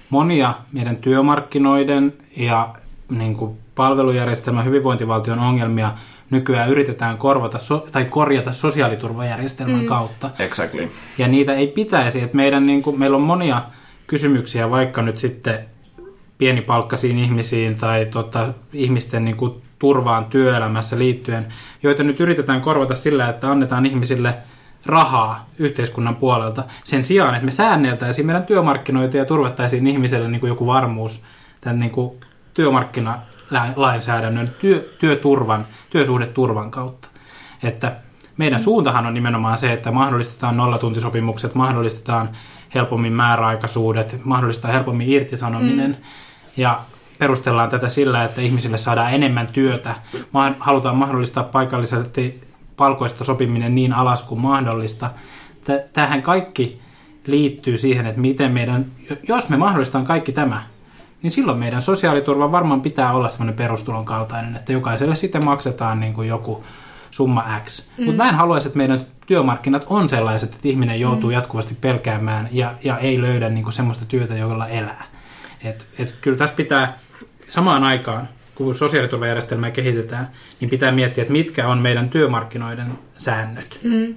Monia 0.09 0.53
meidän 0.71 0.97
työmarkkinoiden 0.97 2.13
ja 2.37 2.75
niin 3.09 3.35
kuin 3.35 3.57
palvelujärjestelmän 3.75 4.65
hyvinvointivaltion 4.65 5.39
ongelmia 5.39 5.93
nykyään 6.29 6.69
yritetään 6.69 7.17
korvata 7.17 7.59
so, 7.59 7.87
tai 7.91 8.05
korjata 8.05 8.51
sosiaaliturvajärjestelmän 8.51 9.81
mm. 9.81 9.87
kautta. 9.87 10.29
Exactly. 10.39 10.91
Ja 11.17 11.27
niitä 11.27 11.53
ei 11.53 11.67
pitäisi. 11.67 12.21
Että 12.21 12.35
meidän, 12.35 12.65
niin 12.65 12.83
kuin, 12.83 12.99
meillä 12.99 13.17
on 13.17 13.23
monia 13.23 13.61
kysymyksiä, 14.07 14.69
vaikka 14.69 15.01
nyt 15.01 15.17
sitten 15.17 15.59
pienipalkkaisiin 16.37 17.19
ihmisiin 17.19 17.77
tai 17.77 18.05
tota, 18.05 18.53
ihmisten 18.73 19.25
niin 19.25 19.37
kuin, 19.37 19.61
turvaan 19.79 20.25
työelämässä 20.25 20.97
liittyen, 20.97 21.47
joita 21.83 22.03
nyt 22.03 22.19
yritetään 22.19 22.61
korvata 22.61 22.95
sillä, 22.95 23.29
että 23.29 23.51
annetaan 23.51 23.85
ihmisille 23.85 24.35
rahaa 24.85 25.49
yhteiskunnan 25.59 26.15
puolelta 26.15 26.63
sen 26.83 27.03
sijaan, 27.03 27.35
että 27.35 27.45
me 27.45 27.51
säänneltäisiin 27.51 28.25
meidän 28.25 28.43
työmarkkinoita 28.43 29.17
ja 29.17 29.25
turvattaisiin 29.25 29.87
ihmiselle 29.87 30.27
niin 30.27 30.39
kuin 30.39 30.47
joku 30.47 30.67
varmuus 30.67 31.21
tämän 31.61 31.79
niin 31.79 31.91
kuin 31.91 32.17
työmarkkina 32.55 33.15
lainsäädännön 33.75 34.49
työ, 34.59 34.89
työturvan, 34.99 35.67
työsuhdeturvan 35.89 36.71
kautta. 36.71 37.07
Että 37.63 37.95
meidän 38.37 38.59
suuntahan 38.59 39.05
on 39.05 39.13
nimenomaan 39.13 39.57
se, 39.57 39.73
että 39.73 39.91
mahdollistetaan 39.91 40.57
nollatuntisopimukset, 40.57 41.55
mahdollistetaan 41.55 42.29
helpommin 42.75 43.13
määräaikaisuudet, 43.13 44.21
mahdollistetaan 44.23 44.73
helpommin 44.73 45.09
irtisanominen 45.09 45.91
mm. 45.91 45.97
ja 46.57 46.81
perustellaan 47.17 47.69
tätä 47.69 47.89
sillä, 47.89 48.23
että 48.23 48.41
ihmisille 48.41 48.77
saadaan 48.77 49.13
enemmän 49.13 49.47
työtä. 49.47 49.95
Halutaan 50.59 50.95
mahdollistaa 50.95 51.43
paikallisesti 51.43 52.41
palkoista 52.77 53.23
sopiminen 53.23 53.75
niin 53.75 53.93
alas 53.93 54.23
kuin 54.23 54.41
mahdollista. 54.41 55.09
Tähän 55.93 56.21
kaikki 56.21 56.81
liittyy 57.27 57.77
siihen, 57.77 58.05
että 58.05 58.21
miten 58.21 58.51
meidän, 58.51 58.85
jos 59.27 59.49
me 59.49 59.57
mahdollistetaan 59.57 60.05
kaikki 60.05 60.31
tämä, 60.31 60.63
niin 61.25 61.31
silloin 61.31 61.57
meidän 61.57 61.81
sosiaaliturva 61.81 62.51
varmaan 62.51 62.81
pitää 62.81 63.13
olla 63.13 63.29
sellainen 63.29 63.55
perustulon 63.55 64.05
kaltainen, 64.05 64.55
että 64.55 64.71
jokaiselle 64.71 65.15
sitten 65.15 65.45
maksetaan 65.45 65.99
niin 65.99 66.13
kuin 66.13 66.27
joku 66.27 66.63
summa 67.11 67.45
X. 67.65 67.87
Mm. 67.97 68.05
Mutta 68.05 68.23
mä 68.23 68.29
en 68.29 68.35
haluaisi, 68.35 68.67
että 68.67 68.77
meidän 68.77 68.99
työmarkkinat 69.27 69.85
on 69.89 70.09
sellaiset, 70.09 70.53
että 70.53 70.67
ihminen 70.67 70.99
joutuu 70.99 71.29
mm. 71.29 71.33
jatkuvasti 71.33 71.77
pelkäämään 71.81 72.49
ja, 72.51 72.73
ja 72.83 72.97
ei 72.97 73.21
löydä 73.21 73.49
niin 73.49 73.63
kuin 73.63 73.73
semmoista 73.73 74.05
työtä, 74.05 74.35
jolla 74.35 74.67
elää. 74.67 75.05
Et, 75.63 75.87
et 75.99 76.15
kyllä 76.21 76.37
tässä 76.37 76.55
pitää 76.55 76.97
samaan 77.47 77.83
aikaan, 77.83 78.29
kun 78.55 78.75
sosiaaliturvajärjestelmää 78.75 79.71
kehitetään, 79.71 80.29
niin 80.59 80.69
pitää 80.69 80.91
miettiä, 80.91 81.21
että 81.21 81.31
mitkä 81.31 81.67
on 81.67 81.77
meidän 81.77 82.09
työmarkkinoiden 82.09 82.99
säännöt. 83.17 83.79
Mm. 83.83 84.15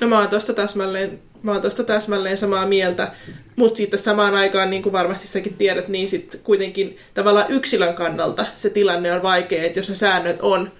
No 0.00 0.08
mä 0.08 0.18
oon 0.18 0.28
tuosta 0.28 0.54
täsmälleen, 0.54 1.18
mä 1.44 1.52
oon 1.52 1.62
tosta 1.62 1.84
täsmälleen 1.84 2.38
samaa 2.38 2.66
mieltä, 2.66 3.12
mutta 3.56 3.76
sitten 3.76 3.98
samaan 3.98 4.34
aikaan, 4.34 4.70
niin 4.70 4.82
kuin 4.82 4.92
varmasti 4.92 5.28
säkin 5.28 5.54
tiedät, 5.54 5.88
niin 5.88 6.08
sitten 6.08 6.40
kuitenkin 6.44 6.96
tavallaan 7.14 7.50
yksilön 7.50 7.94
kannalta 7.94 8.46
se 8.56 8.70
tilanne 8.70 9.12
on 9.12 9.22
vaikea, 9.22 9.62
että 9.62 9.78
jos 9.78 9.88
ne 9.88 9.94
säännöt 9.94 10.36
on, 10.40 10.72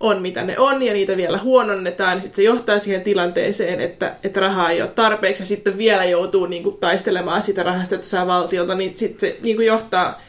on 0.00 0.22
mitä 0.22 0.42
ne 0.42 0.58
on 0.58 0.82
ja 0.82 0.92
niitä 0.92 1.16
vielä 1.16 1.38
huononnetaan, 1.38 2.12
niin 2.12 2.22
sitten 2.22 2.36
se 2.36 2.42
johtaa 2.42 2.78
siihen 2.78 3.02
tilanteeseen, 3.02 3.80
että, 3.80 4.16
että 4.24 4.40
rahaa 4.40 4.70
ei 4.70 4.82
ole 4.82 4.90
tarpeeksi 4.90 5.42
ja 5.42 5.46
sitten 5.46 5.78
vielä 5.78 6.04
joutuu 6.04 6.46
niin 6.46 6.62
kuin, 6.62 6.76
taistelemaan 6.76 7.42
sitä 7.42 7.62
rahasta, 7.62 7.94
että 7.94 8.06
saa 8.06 8.26
valtiolta, 8.26 8.74
niin 8.74 8.98
sitten 8.98 9.20
se 9.20 9.36
niin 9.42 9.56
kuin, 9.56 9.66
johtaa 9.66 10.20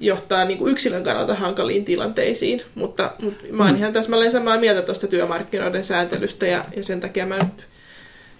johtaa 0.00 0.44
niin 0.44 0.58
kuin 0.58 0.72
yksilön 0.72 1.04
kannalta 1.04 1.34
hankaliin 1.34 1.84
tilanteisiin, 1.84 2.62
mutta, 2.74 3.12
mutta 3.22 3.44
mä 3.50 3.64
oon 3.64 3.72
mm. 3.72 3.78
ihan 3.78 3.92
täsmälleen 3.92 4.32
samaa 4.32 4.58
mieltä 4.58 4.82
tuosta 4.82 5.06
työmarkkinoiden 5.06 5.84
sääntelystä 5.84 6.46
ja, 6.46 6.64
ja 6.76 6.84
sen 6.84 7.00
takia 7.00 7.26
mä 7.26 7.36
nyt 7.36 7.66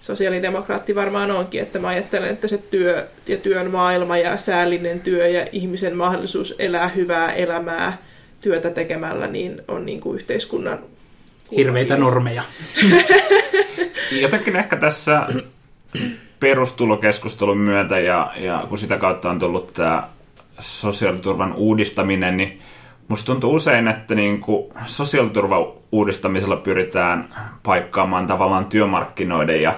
sosiaalidemokraatti 0.09 0.95
varmaan 0.95 1.31
onkin, 1.31 1.63
että 1.63 1.79
mä 1.79 1.89
ajattelen, 1.89 2.31
että 2.31 2.49
se 2.49 2.59
työ 2.59 3.07
ja 3.27 3.37
työn 3.37 3.71
maailma 3.71 4.17
ja 4.17 4.37
säällinen 4.37 5.01
työ 5.01 5.29
ja 5.29 5.47
ihmisen 5.53 5.97
mahdollisuus 5.97 6.55
elää 6.59 6.89
hyvää 6.89 7.33
elämää 7.33 7.99
työtä 8.41 8.71
tekemällä, 8.71 9.27
niin 9.27 9.63
on 9.69 9.87
niin 9.87 10.01
kuin 10.01 10.15
yhteiskunnan 10.15 10.79
Hirveitä 11.57 11.97
normeja. 11.97 12.43
Jotenkin 14.23 14.57
ehkä 14.57 14.77
tässä 14.77 15.27
perustulokeskustelun 16.41 17.59
myötä 17.59 17.99
ja, 17.99 18.33
ja 18.37 18.67
kun 18.69 18.79
sitä 18.79 18.97
kautta 18.97 19.31
on 19.31 19.39
tullut 19.39 19.73
tämä 19.73 20.09
sosiaaliturvan 20.59 21.55
uudistaminen, 21.55 22.37
niin 22.37 22.61
musta 23.09 23.27
tuntuu 23.27 23.55
usein, 23.55 23.89
että 23.89 24.15
niin 24.15 24.41
kuin 24.41 24.73
sosiaaliturvan 24.87 25.67
uudistamisella 25.93 26.57
pyritään 26.57 27.29
paikkaamaan 27.63 28.27
tavallaan 28.27 28.67
työmarkkinoiden 28.67 29.63
ja 29.63 29.75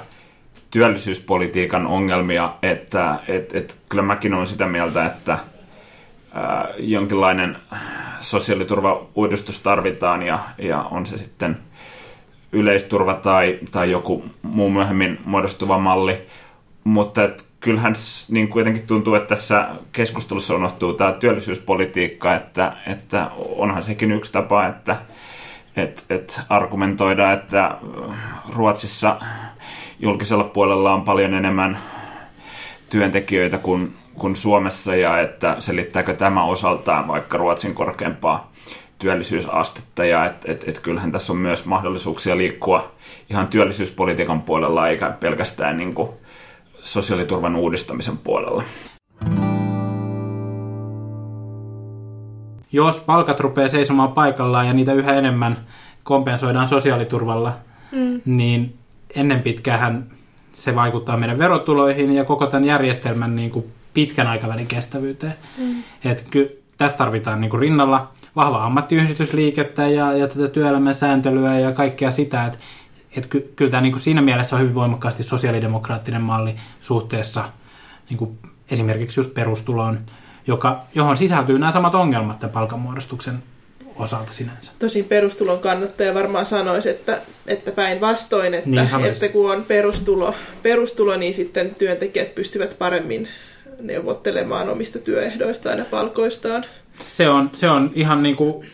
työllisyyspolitiikan 0.71 1.87
ongelmia, 1.87 2.55
että 2.63 3.19
et, 3.29 3.55
et, 3.55 3.79
kyllä 3.89 4.03
mäkin 4.03 4.35
olen 4.35 4.47
sitä 4.47 4.67
mieltä, 4.67 5.07
että 5.07 5.39
ää, 6.35 6.69
jonkinlainen 6.79 7.57
sosiaaliturva-uudistus 8.21 9.61
tarvitaan 9.61 10.23
ja, 10.23 10.39
ja 10.59 10.83
on 10.83 11.07
se 11.07 11.17
sitten 11.17 11.59
yleisturva 12.53 13.15
tai, 13.15 13.59
tai 13.71 13.91
joku 13.91 14.25
muu 14.43 14.71
myöhemmin 14.71 15.19
muodostuva 15.25 15.79
malli, 15.79 16.23
mutta 16.85 17.25
et, 17.25 17.47
kyllähän 17.61 17.95
niin 18.29 18.49
kuitenkin 18.49 18.87
tuntuu, 18.87 19.15
että 19.15 19.29
tässä 19.29 19.69
keskustelussa 19.93 20.55
unohtuu 20.55 20.95
tämä 20.95 21.13
työllisyyspolitiikka, 21.13 22.35
että, 22.35 22.73
että 22.87 23.31
onhan 23.37 23.83
sekin 23.83 24.13
yksi 24.13 24.33
tapa, 24.33 24.67
että 24.67 24.97
et, 25.77 26.05
et 26.11 26.41
argumentoida, 26.49 27.33
että 27.33 27.79
Ruotsissa 28.55 29.21
julkisella 30.03 30.45
puolella 30.45 30.93
on 30.93 31.03
paljon 31.03 31.35
enemmän 31.35 31.79
työntekijöitä 32.91 33.59
kuin, 33.59 33.95
kuin 34.15 34.37
Suomessa 34.37 34.97
ja 34.97 35.21
että 35.21 35.57
selittääkö 35.59 36.15
tämä 36.15 36.45
osaltaan 36.45 37.09
vaikka 37.09 37.39
Ruotsin 37.39 37.75
korkeampaa 37.75 38.53
työllisyysastetta 38.99 40.05
ja 40.05 40.25
että 40.25 40.53
et, 40.53 40.69
et 40.69 40.79
kyllähän 40.79 41.13
tässä 41.13 41.33
on 41.33 41.39
myös 41.39 41.67
mahdollisuuksia 41.67 42.37
liikkua 42.37 42.93
ihan 43.31 43.49
työllisyyspolitiikan 43.49 44.43
puolella 44.43 44.89
eikä 44.89 45.11
pelkästään 45.21 45.77
niin 45.77 45.95
kuin 45.95 46.11
sosiaaliturvan 46.83 47.57
uudistamisen 47.57 48.19
puolella. 48.19 48.63
Jos 52.73 53.01
palkat 53.01 53.41
rupeaa 53.41 53.69
seisomaan 53.69 54.13
paikallaan 54.13 54.67
ja 54.67 54.73
niitä 54.73 54.93
yhä 54.93 55.13
enemmän 55.13 55.67
kompensoidaan 56.03 56.69
sosiaaliturvalla, 56.69 57.53
mm. 57.93 58.21
niin 58.25 58.80
ennen 59.15 59.43
pitkään 59.43 60.07
se 60.53 60.75
vaikuttaa 60.75 61.17
meidän 61.17 61.39
verotuloihin 61.39 62.13
ja 62.13 62.25
koko 62.25 62.47
tämän 62.47 62.65
järjestelmän 62.65 63.37
niin 63.37 63.51
kuin 63.51 63.65
pitkän 63.95 64.27
aikavälin 64.27 64.67
kestävyyteen. 64.67 65.35
Mm. 65.59 65.83
Et 66.05 66.27
ky, 66.31 66.63
tässä 66.79 66.99
tarvitaan 66.99 67.41
niin 67.41 67.51
kuin 67.51 67.61
rinnalla 67.61 68.11
vahvaa 68.37 68.65
ammattiyhdistysliikettä 68.65 69.87
ja, 69.87 70.13
ja 70.13 70.29
tätä 70.29 70.49
työelämän 70.49 70.95
sääntelyä 70.95 71.59
ja 71.59 71.73
kaikkea 71.73 72.11
sitä, 72.11 72.47
että 72.47 72.59
et 73.17 73.27
ky, 73.27 73.53
kyllä 73.57 73.71
tämä 73.71 73.81
niin 73.81 73.93
kuin 73.93 74.01
siinä 74.01 74.23
mielessä 74.23 74.57
on 74.57 74.63
hyvin 74.63 74.75
voimakkaasti 74.75 75.23
sosiaalidemokraattinen 75.23 76.23
malli 76.23 76.55
suhteessa 76.81 77.45
niin 78.11 78.19
kuin 78.19 78.39
esimerkiksi 78.71 79.21
just 79.21 79.35
perustuloon, 79.35 79.99
joka, 80.47 80.81
johon 80.95 81.17
sisältyy 81.17 81.59
nämä 81.59 81.73
samat 81.73 81.95
ongelmat 81.95 82.39
tämän 82.39 82.53
palkanmuodostuksen 82.53 83.43
osalta 84.01 84.33
sinänsä. 84.33 84.73
Tosin 84.79 85.05
perustulon 85.05 85.59
kannattaja 85.59 86.15
varmaan 86.15 86.47
sanoisi, 86.47 86.91
että, 86.91 87.19
että 87.47 87.73
päinvastoin, 87.73 88.55
että, 88.55 88.71
niin 88.71 89.05
että 89.05 89.29
kun 89.29 89.53
on 89.53 89.65
perustulo, 89.65 90.35
perustulo, 90.63 91.17
niin 91.17 91.35
sitten 91.35 91.75
työntekijät 91.75 92.35
pystyvät 92.35 92.79
paremmin 92.79 93.29
neuvottelemaan 93.81 94.69
omista 94.69 94.99
työehdoistaan 94.99 95.79
ja 95.79 95.85
palkoistaan. 95.91 96.65
Se 97.07 97.29
on, 97.29 97.51
se 97.53 97.71
on 97.71 97.91
ihan 97.95 98.23
niin 98.23 98.37
kuin, 98.37 98.67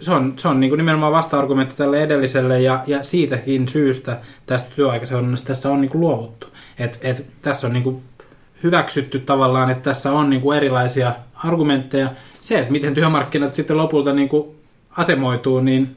se 0.00 0.12
on, 0.12 0.34
se 0.36 0.48
on 0.48 0.60
niin 0.60 0.70
kuin 0.70 0.78
nimenomaan 0.78 1.12
vasta-argumentti 1.12 1.76
tälle 1.76 2.02
edelliselle 2.02 2.60
ja, 2.60 2.84
ja 2.86 3.02
siitäkin 3.02 3.68
syystä 3.68 4.20
tästä 4.46 4.70
työaikaiseudunnasta 4.76 5.46
tässä 5.46 5.70
on 5.70 5.80
niin 5.80 5.90
kuin 5.90 6.00
luovuttu. 6.00 6.46
Et, 6.78 6.98
et 7.02 7.26
tässä 7.42 7.66
on 7.66 7.72
niin 7.72 7.82
kuin 7.82 8.02
hyväksytty 8.62 9.18
tavallaan, 9.18 9.70
että 9.70 9.82
tässä 9.82 10.12
on 10.12 10.30
niin 10.30 10.42
kuin 10.42 10.56
erilaisia 10.56 11.12
argumentteja. 11.34 12.10
Se, 12.40 12.58
että 12.58 12.72
miten 12.72 12.94
työmarkkinat 12.94 13.54
sitten 13.54 13.76
lopulta 13.76 14.12
niin 14.12 14.28
kuin 14.28 14.55
asemoituu, 14.96 15.60
niin 15.60 15.96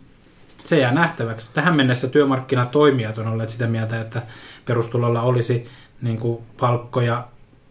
se 0.63 0.79
jää 0.79 0.91
nähtäväksi. 0.91 1.53
Tähän 1.53 1.75
mennessä 1.75 2.07
työmarkkinatoimijat 2.07 3.17
on 3.17 3.27
olleet 3.27 3.49
sitä 3.49 3.67
mieltä, 3.67 4.01
että 4.01 4.21
perustulolla 4.65 5.21
olisi 5.21 5.65
niin 6.01 6.17
kuin 6.17 6.43
palkkoja, 6.59 7.27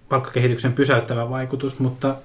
palkkakehityksen 0.09 0.73
pysäyttävä 0.73 1.31
vaikutus, 1.31 1.79
mutta 1.79 2.17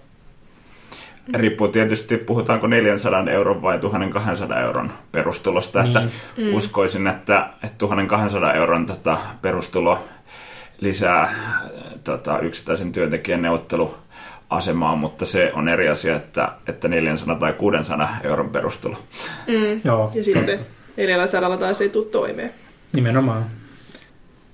Riippuu 1.34 1.68
tietysti, 1.68 2.18
puhutaanko 2.18 2.68
400 2.68 3.24
euron 3.32 3.62
vai 3.62 3.80
1200 3.80 4.62
euron 4.62 4.92
perustulosta. 5.12 5.84
Niin. 5.84 5.98
Että 5.98 6.12
mm. 6.38 6.54
Uskoisin, 6.54 7.08
että, 7.08 7.50
että 7.64 7.78
1200 7.78 8.54
euron 8.54 8.86
tota, 8.86 9.18
perustulo 9.42 10.00
lisää 10.84 11.34
tota, 12.04 12.40
yksittäisen 12.40 12.92
työntekijän 12.92 13.42
neuvottelu 13.42 13.96
asemaa, 14.50 14.96
mutta 14.96 15.26
se 15.26 15.52
on 15.54 15.70
eri 15.70 15.90
asia, 15.90 16.16
että, 16.16 16.52
että 16.68 16.88
400 16.88 17.36
tai 17.36 17.54
600 17.54 18.18
euron 18.24 18.50
perustulo. 18.50 18.98
Mm. 19.48 19.82
Joo. 19.84 20.12
Ja 20.14 20.24
sitten 20.24 20.60
400 20.98 21.58
taas 21.58 21.82
ei 21.82 21.90
tule 21.90 22.06
toimeen. 22.06 22.54
Nimenomaan. 22.94 23.46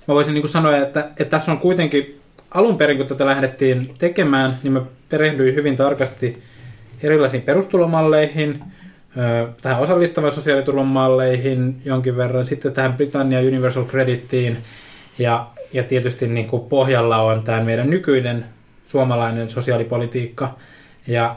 Mä 0.07 0.15
voisin 0.15 0.33
niin 0.33 0.41
kuin 0.41 0.51
sanoa, 0.51 0.77
että, 0.77 0.99
että 0.99 1.25
tässä 1.25 1.51
on 1.51 1.57
kuitenkin 1.57 2.21
alun 2.51 2.77
perin, 2.77 2.97
kun 2.97 3.07
tätä 3.07 3.25
lähdettiin 3.25 3.95
tekemään, 3.97 4.59
niin 4.63 4.73
mä 4.73 4.81
perehdyin 5.09 5.55
hyvin 5.55 5.77
tarkasti 5.77 6.43
erilaisiin 7.03 7.43
perustulomalleihin, 7.43 8.63
tähän 9.61 9.81
osallistavan 9.81 10.31
sosiaaliturvan 10.31 10.87
malleihin 10.87 11.81
jonkin 11.85 12.17
verran, 12.17 12.45
sitten 12.45 12.73
tähän 12.73 12.93
Britannia 12.93 13.39
Universal 13.39 13.85
Creditiin 13.85 14.57
ja, 15.19 15.47
ja 15.73 15.83
tietysti 15.83 16.27
niin 16.27 16.47
kuin 16.47 16.61
pohjalla 16.61 17.21
on 17.21 17.43
tämä 17.43 17.63
meidän 17.63 17.89
nykyinen 17.89 18.45
suomalainen 18.85 19.49
sosiaalipolitiikka. 19.49 20.55
Ja 21.07 21.35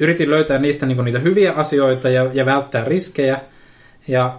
yritin 0.00 0.30
löytää 0.30 0.58
niistä 0.58 0.86
niin 0.86 1.04
niitä 1.04 1.18
hyviä 1.18 1.52
asioita 1.52 2.08
ja, 2.08 2.30
ja 2.32 2.46
välttää 2.46 2.84
riskejä 2.84 3.40
ja 4.08 4.38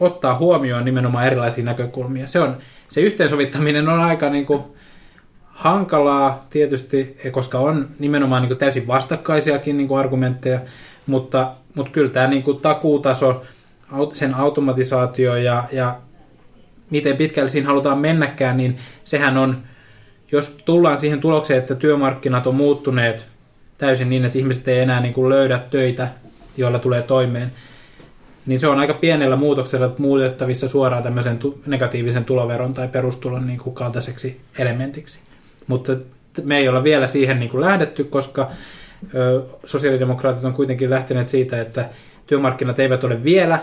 ottaa 0.00 0.38
huomioon 0.38 0.84
nimenomaan 0.84 1.26
erilaisia 1.26 1.64
näkökulmia. 1.64 2.26
Se, 2.26 2.40
on, 2.40 2.58
se 2.88 3.00
yhteensovittaminen 3.00 3.88
on 3.88 4.00
aika 4.00 4.30
niin 4.30 4.46
kuin 4.46 4.62
hankalaa 5.44 6.40
tietysti, 6.50 7.16
koska 7.30 7.58
on 7.58 7.88
nimenomaan 7.98 8.42
niin 8.42 8.48
kuin 8.48 8.58
täysin 8.58 8.86
vastakkaisiakin 8.86 9.76
niin 9.76 9.88
kuin 9.88 10.00
argumentteja, 10.00 10.60
mutta, 11.06 11.52
mutta 11.74 11.92
kyllä 11.92 12.10
tämä 12.10 12.26
niin 12.26 12.42
kuin 12.42 12.60
takuutaso, 12.60 13.42
sen 14.12 14.34
automatisaatio 14.34 15.36
ja, 15.36 15.64
ja 15.72 15.96
miten 16.90 17.16
pitkälle 17.16 17.48
siinä 17.48 17.66
halutaan 17.66 17.98
mennäkään, 17.98 18.56
niin 18.56 18.76
sehän 19.04 19.36
on 19.36 19.62
jos 20.32 20.58
tullaan 20.64 21.00
siihen 21.00 21.20
tulokseen, 21.20 21.58
että 21.58 21.74
työmarkkinat 21.74 22.46
on 22.46 22.54
muuttuneet 22.54 23.26
täysin 23.78 24.10
niin, 24.10 24.24
että 24.24 24.38
ihmiset 24.38 24.68
ei 24.68 24.78
enää 24.78 25.00
niin 25.00 25.14
kuin 25.14 25.28
löydä 25.28 25.58
töitä, 25.70 26.08
joilla 26.56 26.78
tulee 26.78 27.02
toimeen, 27.02 27.52
niin 28.46 28.60
se 28.60 28.66
on 28.66 28.78
aika 28.78 28.94
pienellä 28.94 29.36
muutoksella 29.36 29.94
muutettavissa 29.98 30.68
suoraan 30.68 31.02
tämmöisen 31.02 31.38
negatiivisen 31.66 32.24
tuloveron 32.24 32.74
tai 32.74 32.88
perustulon 32.88 33.46
niin 33.46 33.58
kuin 33.58 33.74
kaltaiseksi 33.74 34.40
elementiksi. 34.58 35.18
Mutta 35.66 35.96
me 36.44 36.58
ei 36.58 36.68
olla 36.68 36.84
vielä 36.84 37.06
siihen 37.06 37.38
niin 37.38 37.50
kuin 37.50 37.60
lähdetty, 37.60 38.04
koska 38.04 38.50
sosiaalidemokraatit 39.64 40.44
on 40.44 40.52
kuitenkin 40.52 40.90
lähteneet 40.90 41.28
siitä, 41.28 41.60
että 41.60 41.88
työmarkkinat 42.26 42.78
eivät 42.78 43.04
ole 43.04 43.24
vielä 43.24 43.56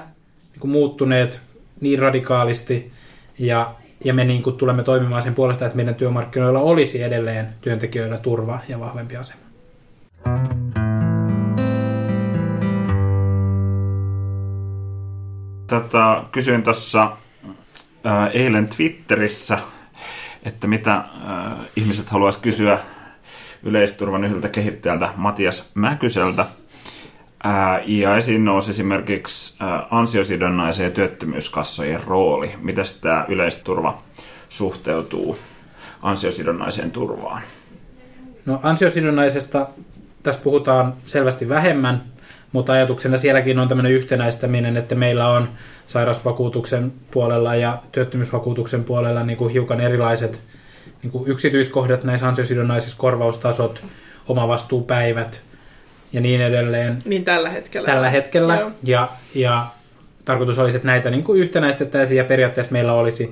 niin 0.51 0.59
kuin 0.59 0.71
muuttuneet 0.71 1.41
niin 1.81 1.99
radikaalisti 1.99 2.91
ja, 3.39 3.75
ja 4.03 4.13
me 4.13 4.25
niin 4.25 4.43
kuin 4.43 4.57
tulemme 4.57 4.83
toimimaan 4.83 5.21
sen 5.21 5.33
puolesta, 5.33 5.65
että 5.65 5.75
meidän 5.75 5.95
työmarkkinoilla 5.95 6.59
olisi 6.59 7.03
edelleen 7.03 7.49
työntekijöillä 7.61 8.17
turva 8.17 8.59
ja 8.67 8.79
vahvempi 8.79 9.17
asema. 9.17 9.41
Tota, 15.67 16.23
kysyin 16.31 16.63
tuossa 16.63 17.17
eilen 18.33 18.67
Twitterissä, 18.67 19.59
että 20.43 20.67
mitä 20.67 20.93
äh, 20.93 21.03
ihmiset 21.75 22.09
haluaisivat 22.09 22.43
kysyä 22.43 22.79
yleisturvan 23.63 24.23
yhdeltä 24.23 24.49
kehittäjältä 24.49 25.09
Matias 25.15 25.71
Mäkyseltä. 25.73 26.45
Ja 27.85 28.17
esiin 28.17 28.45
nousi 28.45 28.71
esimerkiksi 28.71 29.59
ansiosidonnaisen 29.91 30.83
ja 30.83 30.91
työttömyyskassojen 30.91 32.03
rooli. 32.03 32.51
Miten 32.61 32.85
tämä 33.01 33.25
yleisturva 33.27 33.97
suhteutuu 34.49 35.37
ansiosidonnaiseen 36.01 36.91
turvaan? 36.91 37.41
No 38.45 38.59
ansiosidonnaisesta 38.63 39.67
tässä 40.23 40.41
puhutaan 40.41 40.93
selvästi 41.05 41.49
vähemmän, 41.49 42.03
mutta 42.51 42.73
ajatuksena 42.73 43.17
sielläkin 43.17 43.59
on 43.59 43.67
tämmöinen 43.67 43.91
yhtenäistäminen, 43.91 44.77
että 44.77 44.95
meillä 44.95 45.29
on 45.29 45.49
sairausvakuutuksen 45.87 46.93
puolella 47.11 47.55
ja 47.55 47.77
työttömyysvakuutuksen 47.91 48.83
puolella 48.83 49.23
niin 49.23 49.37
kuin 49.37 49.53
hiukan 49.53 49.81
erilaiset 49.81 50.41
niin 51.03 51.11
kuin 51.11 51.27
yksityiskohdat 51.27 52.03
näissä 52.03 52.27
ansiosidonnaisissa 52.27 52.97
korvaustasot, 52.97 53.83
omavastuupäivät 54.27 55.41
ja 56.13 56.21
niin 56.21 56.41
edelleen. 56.41 56.97
Niin 57.05 57.25
tällä 57.25 57.49
hetkellä. 57.49 57.85
Tällä 57.85 58.09
hetkellä. 58.09 58.71
Ja, 58.83 59.09
ja 59.35 59.67
tarkoitus 60.25 60.59
olisi, 60.59 60.77
että 60.77 60.87
näitä 60.87 61.09
niin 61.09 61.23
kuin 61.23 61.41
yhtenäistettäisiin 61.41 62.17
ja 62.17 62.23
periaatteessa 62.23 62.73
meillä 62.73 62.93
olisi 62.93 63.31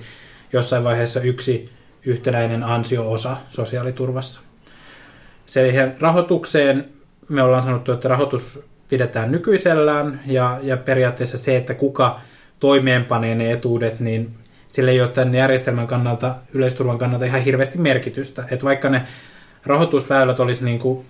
jossain 0.54 0.84
vaiheessa 0.84 1.20
yksi 1.20 1.70
yhtenäinen 2.06 2.64
ansio-osa 2.64 3.38
sosiaaliturvassa. 3.50 4.40
Sen 5.46 5.96
rahoitukseen 6.00 6.86
me 7.30 7.44
ollaan 7.44 7.64
sanottu, 7.64 7.92
että 7.92 8.08
rahoitus 8.08 8.60
pidetään 8.90 9.32
nykyisellään 9.32 10.22
ja, 10.26 10.60
ja 10.64 10.78
periaatteessa 10.78 11.38
se, 11.38 11.58
että 11.58 11.74
kuka 11.74 12.20
toimeenpanee 12.60 13.36
ne 13.36 13.52
etuudet, 13.52 14.00
niin 14.00 14.36
sillä 14.68 14.92
ei 14.92 15.02
ole 15.02 15.10
tämän 15.10 15.36
järjestelmän 15.36 15.88
kannalta, 15.88 16.36
yleisturvan 16.54 16.98
kannalta 16.98 17.26
ihan 17.26 17.42
hirveästi 17.42 17.78
merkitystä. 17.78 18.44
Että 18.52 18.66
vaikka 18.66 18.90
ne 18.90 19.04
rahoitusväylät 19.66 20.40
olisi 20.40 20.66
niin 20.66 20.80
kuin 20.80 21.06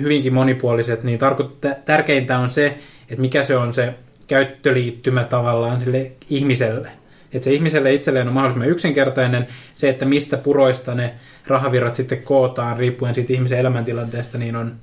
hyvinkin 0.00 0.34
monipuoliset, 0.34 1.04
niin 1.04 1.18
tarko- 1.18 1.74
tärkeintä 1.84 2.38
on 2.38 2.50
se, 2.50 2.78
että 3.08 3.20
mikä 3.20 3.42
se 3.42 3.56
on 3.56 3.74
se 3.74 3.94
käyttöliittymä 4.26 5.24
tavallaan 5.24 5.80
sille 5.80 6.12
ihmiselle. 6.30 6.88
Että 7.32 7.44
se 7.44 7.52
ihmiselle 7.52 7.94
itselleen 7.94 8.28
on 8.28 8.34
mahdollisimman 8.34 8.68
yksinkertainen. 8.68 9.46
Se, 9.72 9.88
että 9.88 10.04
mistä 10.04 10.36
puroista 10.36 10.94
ne 10.94 11.14
rahavirrat 11.46 11.94
sitten 11.94 12.22
kootaan 12.22 12.76
riippuen 12.76 13.14
siitä 13.14 13.32
ihmisen 13.32 13.58
elämäntilanteesta, 13.58 14.38
niin 14.38 14.56
on 14.56 14.74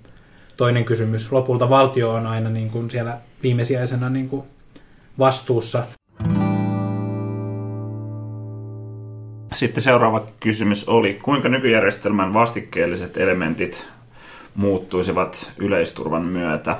toinen 0.58 0.86
kysymys. 0.86 1.32
Lopulta 1.32 1.70
valtio 1.70 2.12
on 2.12 2.28
aina 2.28 2.50
niin 2.50 2.70
kuin 2.70 2.90
siellä 2.90 3.18
viimesijaisena 3.44 4.10
niin 4.10 4.30
kuin 4.30 4.44
vastuussa. 5.20 5.84
Sitten 9.54 9.84
seuraava 9.84 10.26
kysymys 10.40 10.90
oli, 10.90 11.20
kuinka 11.24 11.50
nykyjärjestelmän 11.50 12.34
vastikkeelliset 12.34 13.18
elementit 13.18 13.88
muuttuisivat 14.56 15.52
yleisturvan 15.58 16.26
myötä? 16.26 16.78